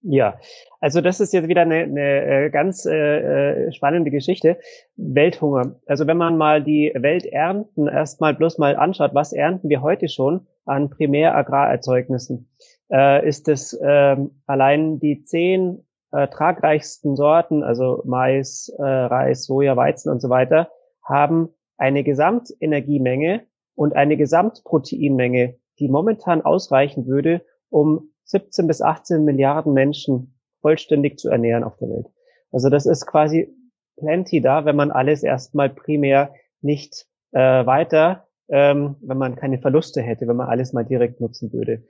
Ja, 0.02 0.38
also 0.80 1.00
das 1.00 1.18
ist 1.18 1.32
jetzt 1.32 1.48
wieder 1.48 1.62
eine, 1.62 1.76
eine 1.76 2.46
äh, 2.46 2.50
ganz 2.50 2.84
äh, 2.84 3.68
äh, 3.68 3.72
spannende 3.72 4.10
Geschichte. 4.10 4.58
Welthunger. 4.96 5.76
Also 5.86 6.06
wenn 6.06 6.18
man 6.18 6.36
mal 6.36 6.62
die 6.62 6.92
Welternten 6.94 7.88
erstmal 7.88 8.34
bloß 8.34 8.58
mal 8.58 8.76
anschaut, 8.76 9.14
was 9.14 9.32
ernten 9.32 9.70
wir 9.70 9.80
heute 9.80 10.08
schon 10.08 10.46
an 10.66 10.90
Primäragrarerzeugnissen, 10.90 12.50
äh, 12.92 13.26
ist 13.26 13.48
es 13.48 13.72
äh, 13.72 14.16
allein 14.46 14.98
die 14.98 15.24
zehn 15.24 15.86
äh, 16.12 16.28
tragreichsten 16.28 17.16
Sorten, 17.16 17.62
also 17.62 18.02
Mais, 18.04 18.74
äh, 18.78 18.82
Reis, 18.82 19.46
Soja, 19.46 19.74
Weizen 19.76 20.12
und 20.12 20.20
so 20.20 20.28
weiter, 20.28 20.68
haben 21.02 21.48
eine 21.76 22.04
Gesamtenergiemenge 22.04 23.46
und 23.74 23.94
eine 23.96 24.16
Gesamtproteinmenge, 24.16 25.56
die 25.78 25.88
momentan 25.88 26.42
ausreichen 26.42 27.06
würde, 27.06 27.44
um 27.68 28.10
17 28.24 28.66
bis 28.66 28.80
18 28.80 29.24
Milliarden 29.24 29.72
Menschen 29.72 30.38
vollständig 30.60 31.18
zu 31.18 31.28
ernähren 31.28 31.64
auf 31.64 31.76
der 31.76 31.88
Welt. 31.88 32.06
Also 32.52 32.70
das 32.70 32.86
ist 32.86 33.06
quasi 33.06 33.54
plenty 33.96 34.40
da, 34.40 34.64
wenn 34.64 34.76
man 34.76 34.90
alles 34.90 35.22
erstmal 35.22 35.70
primär 35.70 36.32
nicht 36.60 37.06
äh, 37.32 37.66
weiter, 37.66 38.28
ähm, 38.48 38.96
wenn 39.00 39.18
man 39.18 39.36
keine 39.36 39.58
Verluste 39.58 40.00
hätte, 40.00 40.26
wenn 40.28 40.36
man 40.36 40.48
alles 40.48 40.72
mal 40.72 40.84
direkt 40.84 41.20
nutzen 41.20 41.52
würde. 41.52 41.84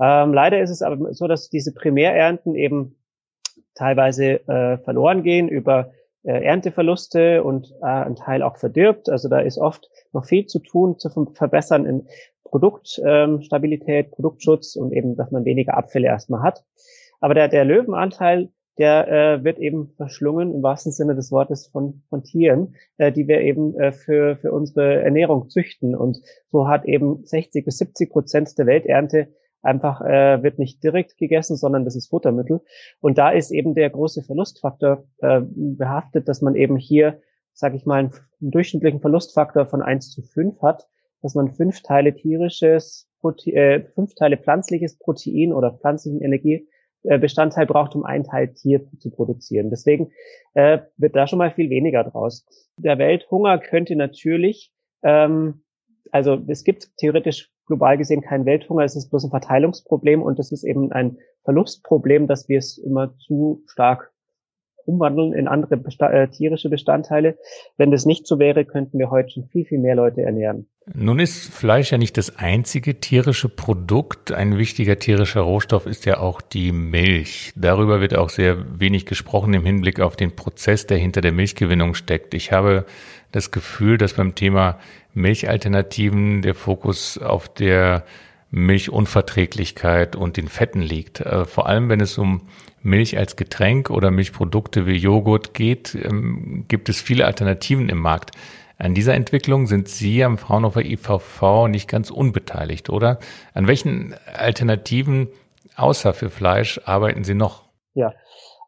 Ähm, 0.00 0.32
leider 0.32 0.60
ist 0.60 0.70
es 0.70 0.82
aber 0.82 1.12
so, 1.14 1.26
dass 1.26 1.48
diese 1.48 1.72
Primärernten 1.72 2.54
eben 2.54 2.96
teilweise 3.74 4.46
äh, 4.48 4.78
verloren 4.78 5.22
gehen 5.22 5.48
über 5.48 5.92
äh, 6.24 6.44
Ernteverluste 6.44 7.42
und 7.42 7.72
äh, 7.82 7.86
ein 7.86 8.16
Teil 8.16 8.42
auch 8.42 8.56
verdirbt. 8.56 9.08
Also 9.08 9.28
da 9.28 9.40
ist 9.40 9.58
oft 9.58 9.88
noch 10.12 10.24
viel 10.24 10.46
zu 10.46 10.58
tun, 10.58 10.98
zu 10.98 11.10
verbessern 11.34 11.86
in 11.86 12.08
Produktstabilität, 12.44 14.06
ähm, 14.06 14.10
Produktschutz 14.12 14.76
und 14.76 14.92
eben, 14.92 15.16
dass 15.16 15.30
man 15.30 15.44
weniger 15.44 15.76
Abfälle 15.76 16.06
erstmal 16.06 16.42
hat. 16.42 16.64
Aber 17.20 17.34
der, 17.34 17.48
der 17.48 17.64
Löwenanteil, 17.64 18.50
der 18.78 19.08
äh, 19.08 19.44
wird 19.44 19.58
eben 19.58 19.92
verschlungen 19.96 20.54
im 20.54 20.62
wahrsten 20.62 20.92
Sinne 20.92 21.16
des 21.16 21.32
Wortes 21.32 21.66
von, 21.66 22.02
von 22.08 22.22
Tieren, 22.22 22.76
äh, 22.96 23.10
die 23.10 23.26
wir 23.26 23.40
eben 23.40 23.78
äh, 23.78 23.92
für, 23.92 24.36
für 24.36 24.52
unsere 24.52 25.02
Ernährung 25.02 25.50
züchten. 25.50 25.96
Und 25.96 26.20
so 26.50 26.68
hat 26.68 26.84
eben 26.84 27.24
60 27.24 27.64
bis 27.64 27.78
70 27.78 28.10
Prozent 28.10 28.56
der 28.56 28.66
Welternte 28.66 29.28
einfach 29.62 30.00
äh, 30.00 30.42
wird 30.42 30.58
nicht 30.58 30.82
direkt 30.82 31.16
gegessen, 31.16 31.56
sondern 31.56 31.84
das 31.84 31.96
ist 31.96 32.08
Futtermittel. 32.08 32.60
Und 33.00 33.18
da 33.18 33.30
ist 33.30 33.50
eben 33.50 33.74
der 33.74 33.90
große 33.90 34.22
Verlustfaktor 34.22 35.04
äh, 35.18 35.40
behaftet, 35.44 36.28
dass 36.28 36.42
man 36.42 36.54
eben 36.54 36.76
hier 36.76 37.20
sage 37.58 37.76
ich 37.76 37.86
mal, 37.86 37.98
einen, 37.98 38.12
einen, 38.40 38.50
durchschnittlichen 38.52 39.00
Verlustfaktor 39.00 39.66
von 39.66 39.82
eins 39.82 40.10
zu 40.10 40.22
fünf 40.22 40.62
hat, 40.62 40.86
dass 41.22 41.34
man 41.34 41.50
fünf 41.50 41.82
Teile 41.82 42.14
tierisches, 42.14 43.10
Prote 43.20 43.50
äh, 43.52 43.84
fünf 43.94 44.14
Teile 44.14 44.36
pflanzliches 44.36 44.96
Protein 44.98 45.52
oder 45.52 45.72
pflanzlichen 45.72 46.22
Energiebestandteil 46.22 47.66
braucht, 47.66 47.96
um 47.96 48.04
ein 48.04 48.22
Teil 48.22 48.54
Tier 48.54 48.86
zu 48.98 49.10
produzieren. 49.10 49.70
Deswegen 49.70 50.12
äh, 50.54 50.78
wird 50.96 51.16
da 51.16 51.26
schon 51.26 51.38
mal 51.38 51.50
viel 51.50 51.68
weniger 51.68 52.04
draus. 52.04 52.46
Der 52.76 52.96
Welthunger 52.98 53.58
könnte 53.58 53.96
natürlich, 53.96 54.72
ähm, 55.02 55.64
also 56.12 56.38
es 56.46 56.62
gibt 56.62 56.96
theoretisch 56.96 57.50
global 57.68 57.96
gesehen 57.96 58.22
keinen 58.22 58.46
Welthunger, 58.46 58.82
es 58.82 58.96
ist 58.96 59.10
bloß 59.10 59.24
ein 59.24 59.30
Verteilungsproblem 59.30 60.20
und 60.22 60.38
das 60.38 60.50
ist 60.50 60.64
eben 60.64 60.90
ein 60.90 61.18
Verlustproblem, 61.44 62.26
dass 62.26 62.48
wir 62.48 62.58
es 62.58 62.78
immer 62.78 63.16
zu 63.18 63.62
stark 63.66 64.12
umwandeln 64.88 65.32
in 65.32 65.46
andere 65.46 65.76
Besta 65.76 66.10
äh, 66.10 66.28
tierische 66.28 66.70
Bestandteile. 66.70 67.36
Wenn 67.76 67.90
das 67.90 68.06
nicht 68.06 68.26
so 68.26 68.38
wäre, 68.38 68.64
könnten 68.64 68.98
wir 68.98 69.10
heute 69.10 69.30
schon 69.30 69.46
viel, 69.46 69.64
viel 69.64 69.78
mehr 69.78 69.94
Leute 69.94 70.22
ernähren. 70.22 70.66
Nun 70.94 71.18
ist 71.18 71.52
Fleisch 71.52 71.92
ja 71.92 71.98
nicht 71.98 72.16
das 72.16 72.38
einzige 72.38 72.98
tierische 72.98 73.50
Produkt. 73.50 74.32
Ein 74.32 74.56
wichtiger 74.56 74.98
tierischer 74.98 75.42
Rohstoff 75.42 75.86
ist 75.86 76.06
ja 76.06 76.18
auch 76.18 76.40
die 76.40 76.72
Milch. 76.72 77.52
Darüber 77.56 78.00
wird 78.00 78.16
auch 78.16 78.30
sehr 78.30 78.56
wenig 78.80 79.04
gesprochen 79.04 79.52
im 79.52 79.66
Hinblick 79.66 80.00
auf 80.00 80.16
den 80.16 80.34
Prozess, 80.34 80.86
der 80.86 80.96
hinter 80.96 81.20
der 81.20 81.32
Milchgewinnung 81.32 81.94
steckt. 81.94 82.32
Ich 82.32 82.52
habe 82.52 82.86
das 83.32 83.50
Gefühl, 83.50 83.98
dass 83.98 84.14
beim 84.14 84.34
Thema 84.34 84.78
Milchalternativen 85.12 86.40
der 86.40 86.54
Fokus 86.54 87.18
auf 87.18 87.48
der 87.48 88.04
Milchunverträglichkeit 88.50 90.16
und 90.16 90.36
den 90.36 90.48
Fetten 90.48 90.80
liegt. 90.80 91.20
Äh, 91.20 91.44
vor 91.44 91.66
allem, 91.66 91.88
wenn 91.88 92.00
es 92.00 92.18
um 92.18 92.48
Milch 92.82 93.18
als 93.18 93.36
Getränk 93.36 93.90
oder 93.90 94.10
Milchprodukte 94.10 94.86
wie 94.86 94.96
Joghurt 94.96 95.54
geht, 95.54 95.94
ähm, 95.94 96.64
gibt 96.68 96.88
es 96.88 97.00
viele 97.00 97.26
Alternativen 97.26 97.88
im 97.88 97.98
Markt. 97.98 98.32
An 98.78 98.94
dieser 98.94 99.14
Entwicklung 99.14 99.66
sind 99.66 99.88
Sie 99.88 100.22
am 100.22 100.38
Fraunhofer 100.38 100.84
IVV 100.84 101.66
nicht 101.68 101.88
ganz 101.88 102.10
unbeteiligt, 102.10 102.90
oder? 102.90 103.18
An 103.52 103.66
welchen 103.66 104.14
Alternativen 104.32 105.28
außer 105.76 106.14
für 106.14 106.30
Fleisch 106.30 106.80
arbeiten 106.84 107.24
Sie 107.24 107.34
noch? 107.34 107.64
Ja, 107.94 108.14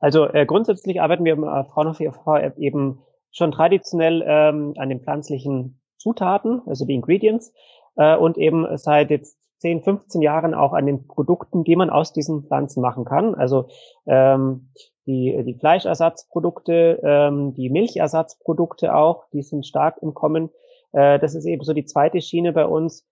also 0.01 0.27
äh, 0.27 0.47
grundsätzlich 0.47 1.01
arbeiten 1.01 1.25
wir 1.25 1.35
am 1.35 1.45
äh, 1.45 1.65
Fraunhofer 1.65 2.05
IVV 2.05 2.59
eben 2.59 3.01
schon 3.31 3.53
traditionell 3.53 4.25
ähm, 4.27 4.75
an 4.77 4.89
den 4.89 5.01
pflanzlichen 5.01 5.81
Zutaten, 5.97 6.63
also 6.67 6.85
die 6.85 6.95
Ingredients, 6.95 7.53
äh, 7.97 8.17
und 8.17 8.37
eben 8.37 8.67
seit 8.77 9.11
jetzt 9.11 9.40
10, 9.61 9.83
15 9.83 10.23
Jahren 10.23 10.55
auch 10.55 10.73
an 10.73 10.87
den 10.87 11.07
Produkten, 11.07 11.65
die 11.65 11.77
man 11.77 11.91
aus 11.91 12.13
diesen 12.13 12.45
Pflanzen 12.45 12.81
machen 12.81 13.05
kann. 13.05 13.35
Also 13.35 13.69
ähm, 14.07 14.71
die, 15.07 15.43
die 15.45 15.55
Fleischersatzprodukte, 15.55 17.01
ähm, 17.03 17.55
die 17.55 17.71
Milchersatzprodukte 17.71 18.95
auch, 18.95 19.25
die 19.33 19.43
sind 19.43 19.67
stark 19.67 19.99
im 20.03 20.15
Kommen. 20.15 20.51
Äh, 20.93 21.19
das 21.19 21.35
ist 21.35 21.47
eben 21.47 21.63
so 21.63 21.73
die 21.73 21.85
zweite 21.85 22.21
Schiene 22.21 22.53
bei 22.53 22.67
uns, 22.67 23.07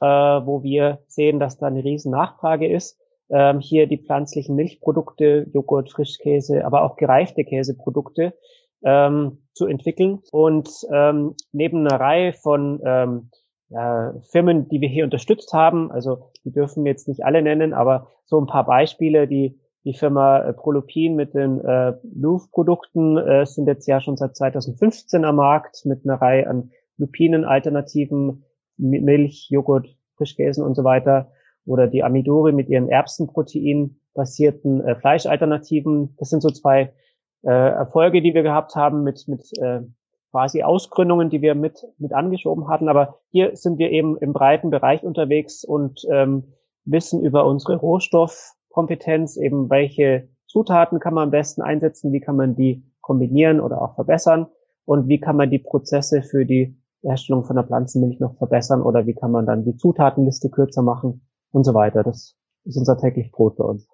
äh, 0.00 0.06
wo 0.06 0.62
wir 0.62 1.00
sehen, 1.06 1.40
dass 1.40 1.58
da 1.58 1.66
eine 1.66 1.84
riesen 1.84 2.12
Nachfrage 2.12 2.68
ist. 2.68 2.98
Ähm, 3.30 3.60
hier 3.60 3.86
die 3.86 3.98
pflanzlichen 3.98 4.54
Milchprodukte, 4.54 5.46
Joghurt, 5.52 5.90
Frischkäse, 5.90 6.64
aber 6.66 6.82
auch 6.82 6.96
gereifte 6.96 7.44
Käseprodukte 7.44 8.34
ähm, 8.84 9.38
zu 9.54 9.66
entwickeln. 9.66 10.20
Und 10.30 10.68
ähm, 10.92 11.34
neben 11.52 11.86
einer 11.86 11.98
Reihe 11.98 12.34
von 12.34 12.80
ähm, 12.84 13.30
ja, 13.74 14.14
Firmen, 14.30 14.68
die 14.68 14.80
wir 14.80 14.88
hier 14.88 15.04
unterstützt 15.04 15.52
haben, 15.52 15.90
also 15.90 16.30
die 16.44 16.52
dürfen 16.52 16.84
wir 16.84 16.92
jetzt 16.92 17.08
nicht 17.08 17.24
alle 17.24 17.42
nennen, 17.42 17.72
aber 17.74 18.06
so 18.24 18.40
ein 18.40 18.46
paar 18.46 18.64
Beispiele, 18.64 19.26
die 19.26 19.58
die 19.84 19.94
Firma 19.94 20.38
äh, 20.38 20.52
Prolupin 20.52 21.14
mit 21.14 21.34
den 21.34 21.60
äh, 21.60 21.92
Louvre-Produkten 22.14 23.18
äh, 23.18 23.44
sind 23.44 23.66
jetzt 23.66 23.86
ja 23.86 24.00
schon 24.00 24.16
seit 24.16 24.36
2015 24.36 25.24
am 25.24 25.36
Markt 25.36 25.84
mit 25.84 26.04
einer 26.04 26.20
Reihe 26.20 26.48
an 26.48 26.70
Lupinen-Alternativen, 26.96 28.44
Milch, 28.78 29.48
Joghurt, 29.50 29.88
Frischkäsen 30.16 30.64
und 30.64 30.74
so 30.74 30.84
weiter. 30.84 31.32
Oder 31.66 31.86
die 31.86 32.02
Amidori 32.02 32.52
mit 32.52 32.68
ihren 32.68 32.88
Erbsenprotein-basierten 32.88 34.80
äh, 34.82 34.96
Fleischalternativen. 34.96 36.14
Das 36.18 36.30
sind 36.30 36.40
so 36.40 36.50
zwei 36.50 36.94
äh, 37.42 37.50
Erfolge, 37.50 38.22
die 38.22 38.32
wir 38.32 38.42
gehabt 38.42 38.76
haben 38.76 39.02
mit, 39.02 39.28
mit 39.28 39.50
äh, 39.58 39.80
quasi 40.34 40.64
Ausgründungen, 40.64 41.30
die 41.30 41.42
wir 41.42 41.54
mit, 41.54 41.86
mit 41.98 42.12
angeschoben 42.12 42.66
hatten. 42.66 42.88
Aber 42.88 43.20
hier 43.30 43.54
sind 43.54 43.78
wir 43.78 43.92
eben 43.92 44.16
im 44.16 44.32
breiten 44.32 44.68
Bereich 44.68 45.04
unterwegs 45.04 45.62
und 45.62 46.04
ähm, 46.10 46.54
wissen 46.84 47.24
über 47.24 47.46
unsere 47.46 47.76
Rohstoff 47.76 48.54
Kompetenz, 48.68 49.36
eben 49.36 49.70
welche 49.70 50.28
Zutaten 50.48 50.98
kann 50.98 51.14
man 51.14 51.24
am 51.24 51.30
besten 51.30 51.62
einsetzen, 51.62 52.12
wie 52.12 52.18
kann 52.18 52.34
man 52.34 52.56
die 52.56 52.82
kombinieren 53.00 53.60
oder 53.60 53.80
auch 53.80 53.94
verbessern 53.94 54.48
und 54.84 55.06
wie 55.06 55.20
kann 55.20 55.36
man 55.36 55.50
die 55.50 55.60
Prozesse 55.60 56.22
für 56.22 56.44
die 56.44 56.76
Herstellung 57.02 57.44
von 57.44 57.54
der 57.54 57.64
Pflanzenmilch 57.64 58.18
noch 58.18 58.36
verbessern 58.36 58.82
oder 58.82 59.06
wie 59.06 59.14
kann 59.14 59.30
man 59.30 59.46
dann 59.46 59.64
die 59.64 59.76
Zutatenliste 59.76 60.50
kürzer 60.50 60.82
machen 60.82 61.28
und 61.52 61.62
so 61.62 61.74
weiter. 61.74 62.02
Das 62.02 62.34
ist 62.64 62.76
unser 62.76 62.98
täglich 62.98 63.30
Brot 63.30 63.56
bei 63.56 63.64
uns. 63.64 63.86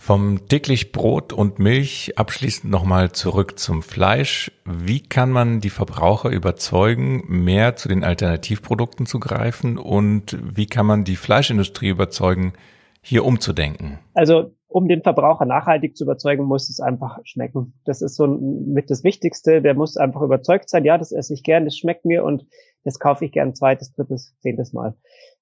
Vom 0.00 0.48
täglich 0.48 0.92
Brot 0.92 1.32
und 1.34 1.58
Milch 1.58 2.12
abschließend 2.16 2.70
nochmal 2.70 3.12
zurück 3.12 3.58
zum 3.58 3.82
Fleisch. 3.82 4.50
Wie 4.64 5.00
kann 5.00 5.30
man 5.30 5.60
die 5.60 5.70
Verbraucher 5.70 6.30
überzeugen, 6.30 7.24
mehr 7.26 7.76
zu 7.76 7.88
den 7.88 8.04
Alternativprodukten 8.04 9.04
zu 9.06 9.20
greifen 9.20 9.76
und 9.76 10.38
wie 10.40 10.66
kann 10.66 10.86
man 10.86 11.04
die 11.04 11.16
Fleischindustrie 11.16 11.88
überzeugen, 11.88 12.54
hier 13.02 13.24
umzudenken? 13.24 13.98
Also 14.14 14.52
um 14.68 14.86
den 14.86 15.02
Verbraucher 15.02 15.44
nachhaltig 15.44 15.96
zu 15.96 16.04
überzeugen, 16.04 16.44
muss 16.44 16.70
es 16.70 16.80
einfach 16.80 17.18
schmecken. 17.24 17.74
Das 17.84 18.00
ist 18.00 18.14
so 18.14 18.26
mit 18.26 18.90
das 18.90 19.02
Wichtigste. 19.02 19.60
Der 19.60 19.74
muss 19.74 19.96
einfach 19.96 20.22
überzeugt 20.22 20.70
sein, 20.70 20.84
ja, 20.84 20.96
das 20.96 21.10
esse 21.10 21.34
ich 21.34 21.42
gern, 21.42 21.64
das 21.64 21.76
schmeckt 21.76 22.04
mir 22.04 22.24
und 22.24 22.46
das 22.84 22.98
kaufe 22.98 23.24
ich 23.24 23.32
gern 23.32 23.54
zweites, 23.54 23.92
drittes, 23.92 24.34
zehntes 24.40 24.72
Mal. 24.72 24.94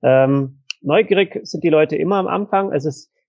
Ähm, 0.02 0.62
neugierig 0.80 1.40
sind 1.42 1.62
die 1.62 1.68
Leute 1.68 1.96
immer 1.96 2.16
am 2.16 2.26
Anfang. 2.26 2.72
Es 2.72 2.84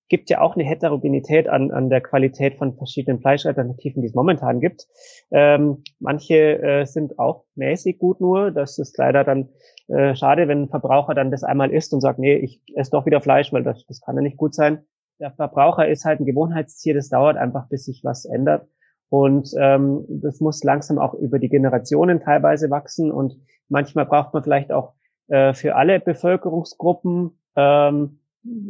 gibt 0.10 0.30
ja 0.30 0.42
auch 0.42 0.56
eine 0.56 0.64
Heterogenität 0.64 1.50
an, 1.50 1.72
an 1.72 1.90
der 1.90 2.02
Qualität 2.02 2.56
von 2.56 2.76
verschiedenen 2.78 3.20
Fleischalternativen, 3.20 4.02
die 4.02 4.08
es 4.08 4.16
momentan 4.16 4.60
gibt. 4.60 4.88
Ähm, 5.32 5.84
manche 6.00 6.62
äh, 6.62 6.86
sind 6.86 7.20
auch 7.20 7.46
mäßig 7.56 8.00
gut 8.00 8.22
nur. 8.22 8.52
Das 8.52 8.78
ist 8.78 8.98
leider 8.98 9.24
dann 9.24 9.50
äh, 9.88 10.16
schade, 10.16 10.48
wenn 10.48 10.64
ein 10.64 10.70
Verbraucher 10.70 11.14
dann 11.14 11.32
das 11.32 11.44
einmal 11.44 11.72
isst 11.72 11.94
und 11.94 12.02
sagt, 12.02 12.20
nee, 12.20 12.36
ich 12.36 12.62
esse 12.76 12.92
doch 12.92 13.06
wieder 13.06 13.22
Fleisch, 13.22 13.52
weil 13.52 13.64
das, 13.64 13.86
das 13.88 14.02
kann 14.02 14.16
ja 14.16 14.22
nicht 14.22 14.38
gut 14.38 14.54
sein. 14.54 14.86
Der 15.20 15.32
Verbraucher 15.32 15.88
ist 15.88 16.06
halt 16.06 16.20
ein 16.20 16.26
Gewohnheitstier, 16.26 16.94
das 16.94 17.10
dauert 17.10 17.38
einfach, 17.38 17.68
bis 17.70 17.86
sich 17.86 18.02
was 18.04 18.26
ändert. 18.26 18.68
Und 19.10 19.50
ähm, 19.58 20.06
das 20.10 20.40
muss 20.42 20.64
langsam 20.64 21.00
auch 21.00 21.14
über 21.14 21.40
die 21.40 21.50
Generationen 21.50 22.20
teilweise 22.20 22.70
wachsen. 22.70 23.12
Und 23.12 23.38
manchmal 23.70 24.06
braucht 24.06 24.34
man 24.34 24.44
vielleicht 24.44 24.72
auch 24.72 24.94
äh, 25.28 25.54
für 25.54 25.76
alle 25.76 26.00
Bevölkerungsgruppen 26.00 27.40
ähm, 27.56 28.20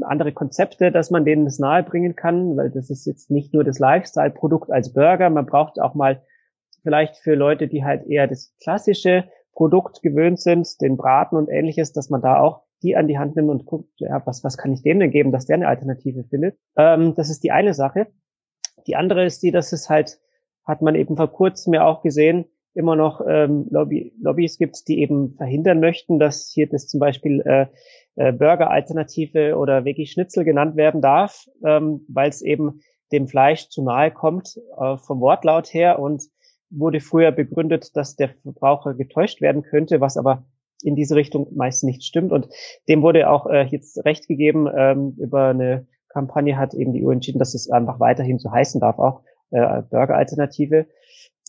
andere 0.02 0.32
Konzepte, 0.32 0.92
dass 0.92 1.12
man 1.12 1.26
denen 1.26 1.46
das 1.46 1.60
nahebringen 1.60 2.16
kann, 2.16 2.58
weil 2.58 2.70
das 2.70 2.90
ist 2.90 3.06
jetzt 3.06 3.32
nicht 3.32 3.54
nur 3.54 3.63
das 3.63 3.80
Lifestyle-Produkt 3.80 4.72
als 4.72 4.94
Burger. 4.94 5.30
Man 5.30 5.46
braucht 5.46 5.80
auch 5.80 5.96
mal 5.96 6.24
vielleicht 6.84 7.18
für 7.18 7.36
Leute, 7.36 7.68
die 7.68 7.84
halt 7.84 8.08
eher 8.08 8.28
das 8.28 8.56
klassische 8.62 9.26
Produkt 9.54 10.02
gewöhnt 10.02 10.40
sind, 10.40 10.80
den 10.82 10.98
Braten 10.98 11.36
und 11.36 11.50
ähnliches, 11.50 11.92
dass 11.92 12.10
man 12.10 12.22
da 12.22 12.40
auch 12.40 12.62
die 12.84 12.96
an 12.96 13.08
die 13.08 13.18
Hand 13.18 13.36
nimmt 13.36 13.50
und 13.50 13.66
guckt, 13.66 13.90
ja, 13.98 14.22
was, 14.26 14.44
was 14.44 14.58
kann 14.58 14.72
ich 14.72 14.84
dem 14.84 15.00
denn 15.00 15.12
geben, 15.12 15.32
dass 15.32 15.48
der 15.48 15.56
eine 15.56 15.68
Alternative 15.68 16.24
findet. 16.24 16.58
Ähm, 16.76 17.16
das 17.16 17.30
ist 17.30 17.44
die 17.44 17.52
eine 17.52 17.74
Sache. 17.74 18.08
Die 18.86 18.96
andere 18.96 19.26
ist 19.26 19.42
die, 19.42 19.52
dass 19.52 19.74
es 19.74 19.90
halt, 19.90 20.20
hat 20.63 20.82
man 20.82 20.96
eben 20.96 21.18
vor 21.18 21.32
kurzem 21.32 21.74
ja 21.74 21.86
auch 21.86 22.04
gesehen, 22.04 22.46
immer 22.74 22.96
noch 22.96 23.22
ähm, 23.28 23.66
Lobby, 23.72 24.13
Lobbys 24.22 24.60
gibt, 24.60 24.88
die 24.88 25.00
eben 25.00 25.34
verhindern 25.36 25.80
möchten, 25.80 26.20
dass 26.20 26.52
hier 26.54 26.70
das 26.70 26.88
zum 26.88 27.00
Beispiel 27.00 27.42
äh, 27.42 27.66
äh, 28.17 28.34
Burger-Alternative 28.34 29.56
oder 29.58 29.86
Veggie-Schnitzel 29.86 30.43
genannt 30.43 30.75
werden 30.75 31.01
darf, 31.01 31.45
ähm, 31.65 32.06
weil 32.10 32.30
es 32.30 32.41
eben 32.41 32.82
dem 33.12 33.27
Fleisch 33.27 33.69
zu 33.69 33.84
nahe 33.84 34.12
kommt 34.12 34.60
äh, 34.80 34.97
vom 34.97 35.21
Wortlaut 35.21 35.73
her 35.73 35.99
und 35.99 36.23
wurde 36.69 36.99
früher 36.99 37.32
begründet, 37.32 37.95
dass 37.95 38.15
der 38.15 38.30
Verbraucher 38.41 38.93
getäuscht 38.93 39.39
werden 39.39 39.63
könnte, 39.63 40.01
was 40.01 40.17
aber 40.17 40.45
in 40.84 40.95
diese 40.95 41.15
Richtung 41.15 41.47
meist 41.56 41.84
nicht 41.84 42.03
stimmt. 42.03 42.32
Und 42.32 42.49
dem 42.88 43.01
wurde 43.01 43.30
auch 43.30 43.47
äh, 43.47 43.63
jetzt 43.63 44.03
recht 44.06 44.27
gegeben. 44.27 44.67
Ähm, 44.75 45.15
über 45.17 45.49
eine 45.49 45.88
Kampagne 46.10 46.58
hat 46.58 46.73
eben 46.73 46.93
die 46.93 47.06
EU 47.06 47.12
entschieden, 47.12 47.39
dass 47.39 47.53
es 47.53 47.69
einfach 47.69 47.99
weiterhin 47.99 48.39
so 48.39 48.51
heißen 48.51 48.82
darf, 48.82 48.99
auch 48.99 49.21
äh, 49.51 49.82
Burger-Alternative. 49.89 50.88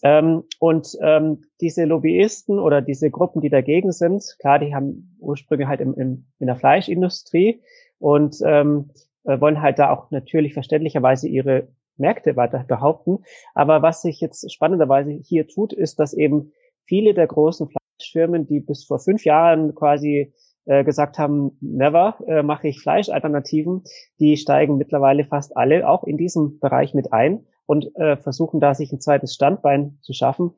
Ähm, 0.03 0.45
und 0.59 0.97
ähm, 1.03 1.45
diese 1.61 1.85
Lobbyisten 1.85 2.59
oder 2.59 2.81
diese 2.83 3.11
Gruppen, 3.11 3.41
die 3.41 3.51
dagegen 3.51 3.93
sind, 3.93 4.37
klar, 4.39 4.59
die 4.59 4.75
haben 4.75 5.17
Ursprünge 5.19 5.69
halt 5.69 5.81
im, 5.81 5.95
im, 5.95 6.27
in 6.39 6.47
der 6.47 6.57
Fleischindustrie 6.57 7.61
und 7.99 8.37
ähm, 8.45 8.91
äh, 9.25 9.41
wollen 9.41 9.61
halt 9.61 9.79
da 9.79 9.91
auch 9.91 10.11
natürlich 10.11 10.55
verständlicherweise 10.55 11.29
ihre 11.29 11.69
Märkte 11.97 12.37
weiter 12.37 12.65
behaupten. 12.67 13.25
Aber 13.55 13.83
was 13.83 14.03
sich 14.03 14.21
jetzt 14.21 14.53
spannenderweise 14.53 15.11
hier 15.11 15.49
tut, 15.49 15.73
ist, 15.73 15.99
dass 15.99 16.15
eben 16.15 16.53
viele 16.85 17.15
der 17.15 17.27
großen 17.27 17.69
Fleischfirmen, 17.69 18.47
die 18.47 18.61
bis 18.61 18.85
vor 18.85 19.01
fünf 19.01 19.25
Jahren 19.25 19.75
quasi 19.75 20.33
äh, 20.65 20.85
gesagt 20.85 21.19
haben, 21.19 21.57
never 21.61 22.19
äh, 22.27 22.43
mache 22.43 22.69
ich 22.69 22.81
Fleischalternativen, 22.81 23.83
die 24.21 24.37
steigen 24.37 24.77
mittlerweile 24.77 25.25
fast 25.25 25.57
alle 25.57 25.89
auch 25.89 26.05
in 26.05 26.17
diesem 26.17 26.59
Bereich 26.61 26.95
mit 26.95 27.13
ein 27.13 27.47
und 27.69 27.95
äh, 27.97 28.17
versuchen 28.17 28.61
da 28.61 28.75
sich 28.75 28.91
ein 28.93 29.01
zweites 29.01 29.35
Standbein 29.35 29.99
zu 30.01 30.15
schaffen. 30.15 30.55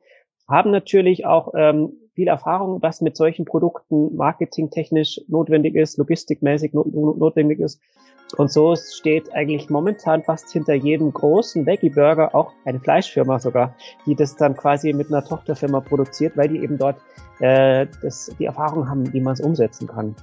haben 0.47 0.71
natürlich 0.71 1.25
auch 1.25 1.53
ähm, 1.55 1.91
viel 2.13 2.29
Erfahrung, 2.29 2.81
was 2.81 3.01
mit 3.01 3.17
solchen 3.17 3.45
Produkten 3.45 4.15
marketingtechnisch 4.15 5.21
notwendig 5.27 5.75
ist, 5.75 5.97
logistikmäßig 5.97 6.73
not 6.73 6.87
notwendig 6.93 7.59
ist. 7.59 7.81
Und 8.37 8.49
so 8.49 8.75
steht 8.75 9.33
eigentlich 9.33 9.69
momentan 9.69 10.23
fast 10.23 10.51
hinter 10.51 10.73
jedem 10.73 11.11
großen 11.11 11.65
Veggie-Burger 11.65 12.33
auch 12.33 12.53
eine 12.63 12.79
Fleischfirma 12.79 13.39
sogar, 13.39 13.75
die 14.05 14.15
das 14.15 14.37
dann 14.37 14.55
quasi 14.55 14.93
mit 14.93 15.09
einer 15.09 15.23
Tochterfirma 15.23 15.81
produziert, 15.81 16.37
weil 16.37 16.47
die 16.47 16.63
eben 16.63 16.77
dort 16.77 16.95
äh, 17.39 17.87
das, 18.01 18.33
die 18.39 18.45
Erfahrung 18.45 18.89
haben, 18.89 19.11
wie 19.11 19.19
man 19.19 19.33
es 19.33 19.41
umsetzen 19.41 19.85
kann. 19.85 20.15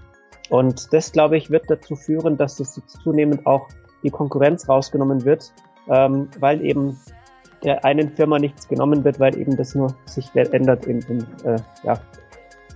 Und 0.49 0.91
das, 0.95 1.13
glaube 1.13 1.37
ich, 1.37 1.51
wird 1.51 1.69
dazu 1.69 1.97
führen, 1.97 2.39
dass 2.39 2.59
es 2.61 2.81
zunehmend 3.03 3.47
auch 3.47 3.69
die 4.03 4.11
Konkurrenz 4.11 4.69
rausgenommen 4.69 5.27
wird, 5.27 5.53
ähm, 5.91 6.29
weil 6.39 6.65
eben 6.65 6.97
der 7.65 7.85
einen 7.85 8.11
Firma 8.11 8.39
nichts 8.39 8.69
genommen 8.69 9.05
wird, 9.05 9.19
weil 9.19 9.37
eben 9.37 9.57
das 9.57 9.75
nur 9.75 9.95
sich 10.05 10.31
ändert 10.35 10.87
im, 10.87 11.01
im, 11.09 11.19
äh, 11.45 11.59
ja, 11.83 12.01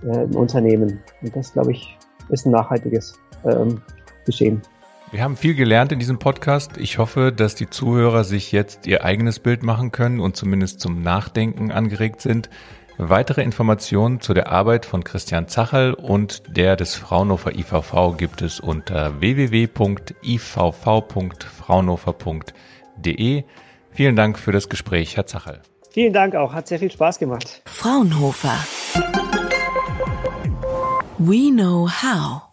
äh, 0.05 0.23
im 0.23 0.35
Unternehmen. 0.35 0.99
Und 1.21 1.35
das, 1.35 1.53
glaube 1.53 1.71
ich, 1.71 1.97
ist 2.29 2.45
ein 2.45 2.51
nachhaltiges 2.51 3.19
ähm, 3.45 3.81
Geschehen. 4.25 4.61
Wir 5.11 5.21
haben 5.21 5.37
viel 5.37 5.53
gelernt 5.53 5.91
in 5.91 5.99
diesem 5.99 6.17
Podcast. 6.17 6.77
Ich 6.77 6.97
hoffe, 6.97 7.31
dass 7.31 7.55
die 7.55 7.69
Zuhörer 7.69 8.23
sich 8.23 8.51
jetzt 8.51 8.87
ihr 8.87 9.05
eigenes 9.05 9.39
Bild 9.39 9.61
machen 9.61 9.91
können 9.91 10.19
und 10.19 10.35
zumindest 10.35 10.79
zum 10.79 11.03
Nachdenken 11.03 11.71
angeregt 11.71 12.21
sind. 12.21 12.49
Weitere 12.97 13.43
Informationen 13.43 14.21
zu 14.21 14.33
der 14.33 14.51
Arbeit 14.51 14.85
von 14.85 15.03
Christian 15.03 15.47
Zachel 15.47 15.93
und 15.93 16.43
der 16.55 16.75
des 16.75 16.95
Fraunhofer 16.95 17.55
IVV 17.55 18.17
gibt 18.17 18.41
es 18.41 18.59
unter 18.59 19.19
www.ivv.fraunhofer.de. 22.95 23.43
Vielen 23.91 24.15
Dank 24.15 24.39
für 24.39 24.51
das 24.51 24.69
Gespräch, 24.69 25.17
Herr 25.17 25.25
Zachel. 25.25 25.61
Vielen 25.91 26.13
Dank 26.13 26.35
auch, 26.35 26.53
hat 26.53 26.67
sehr 26.67 26.79
viel 26.79 26.91
Spaß 26.91 27.19
gemacht. 27.19 27.61
Fraunhofer. 27.65 28.57
We 31.19 31.51
know 31.51 31.87
how. 31.87 32.52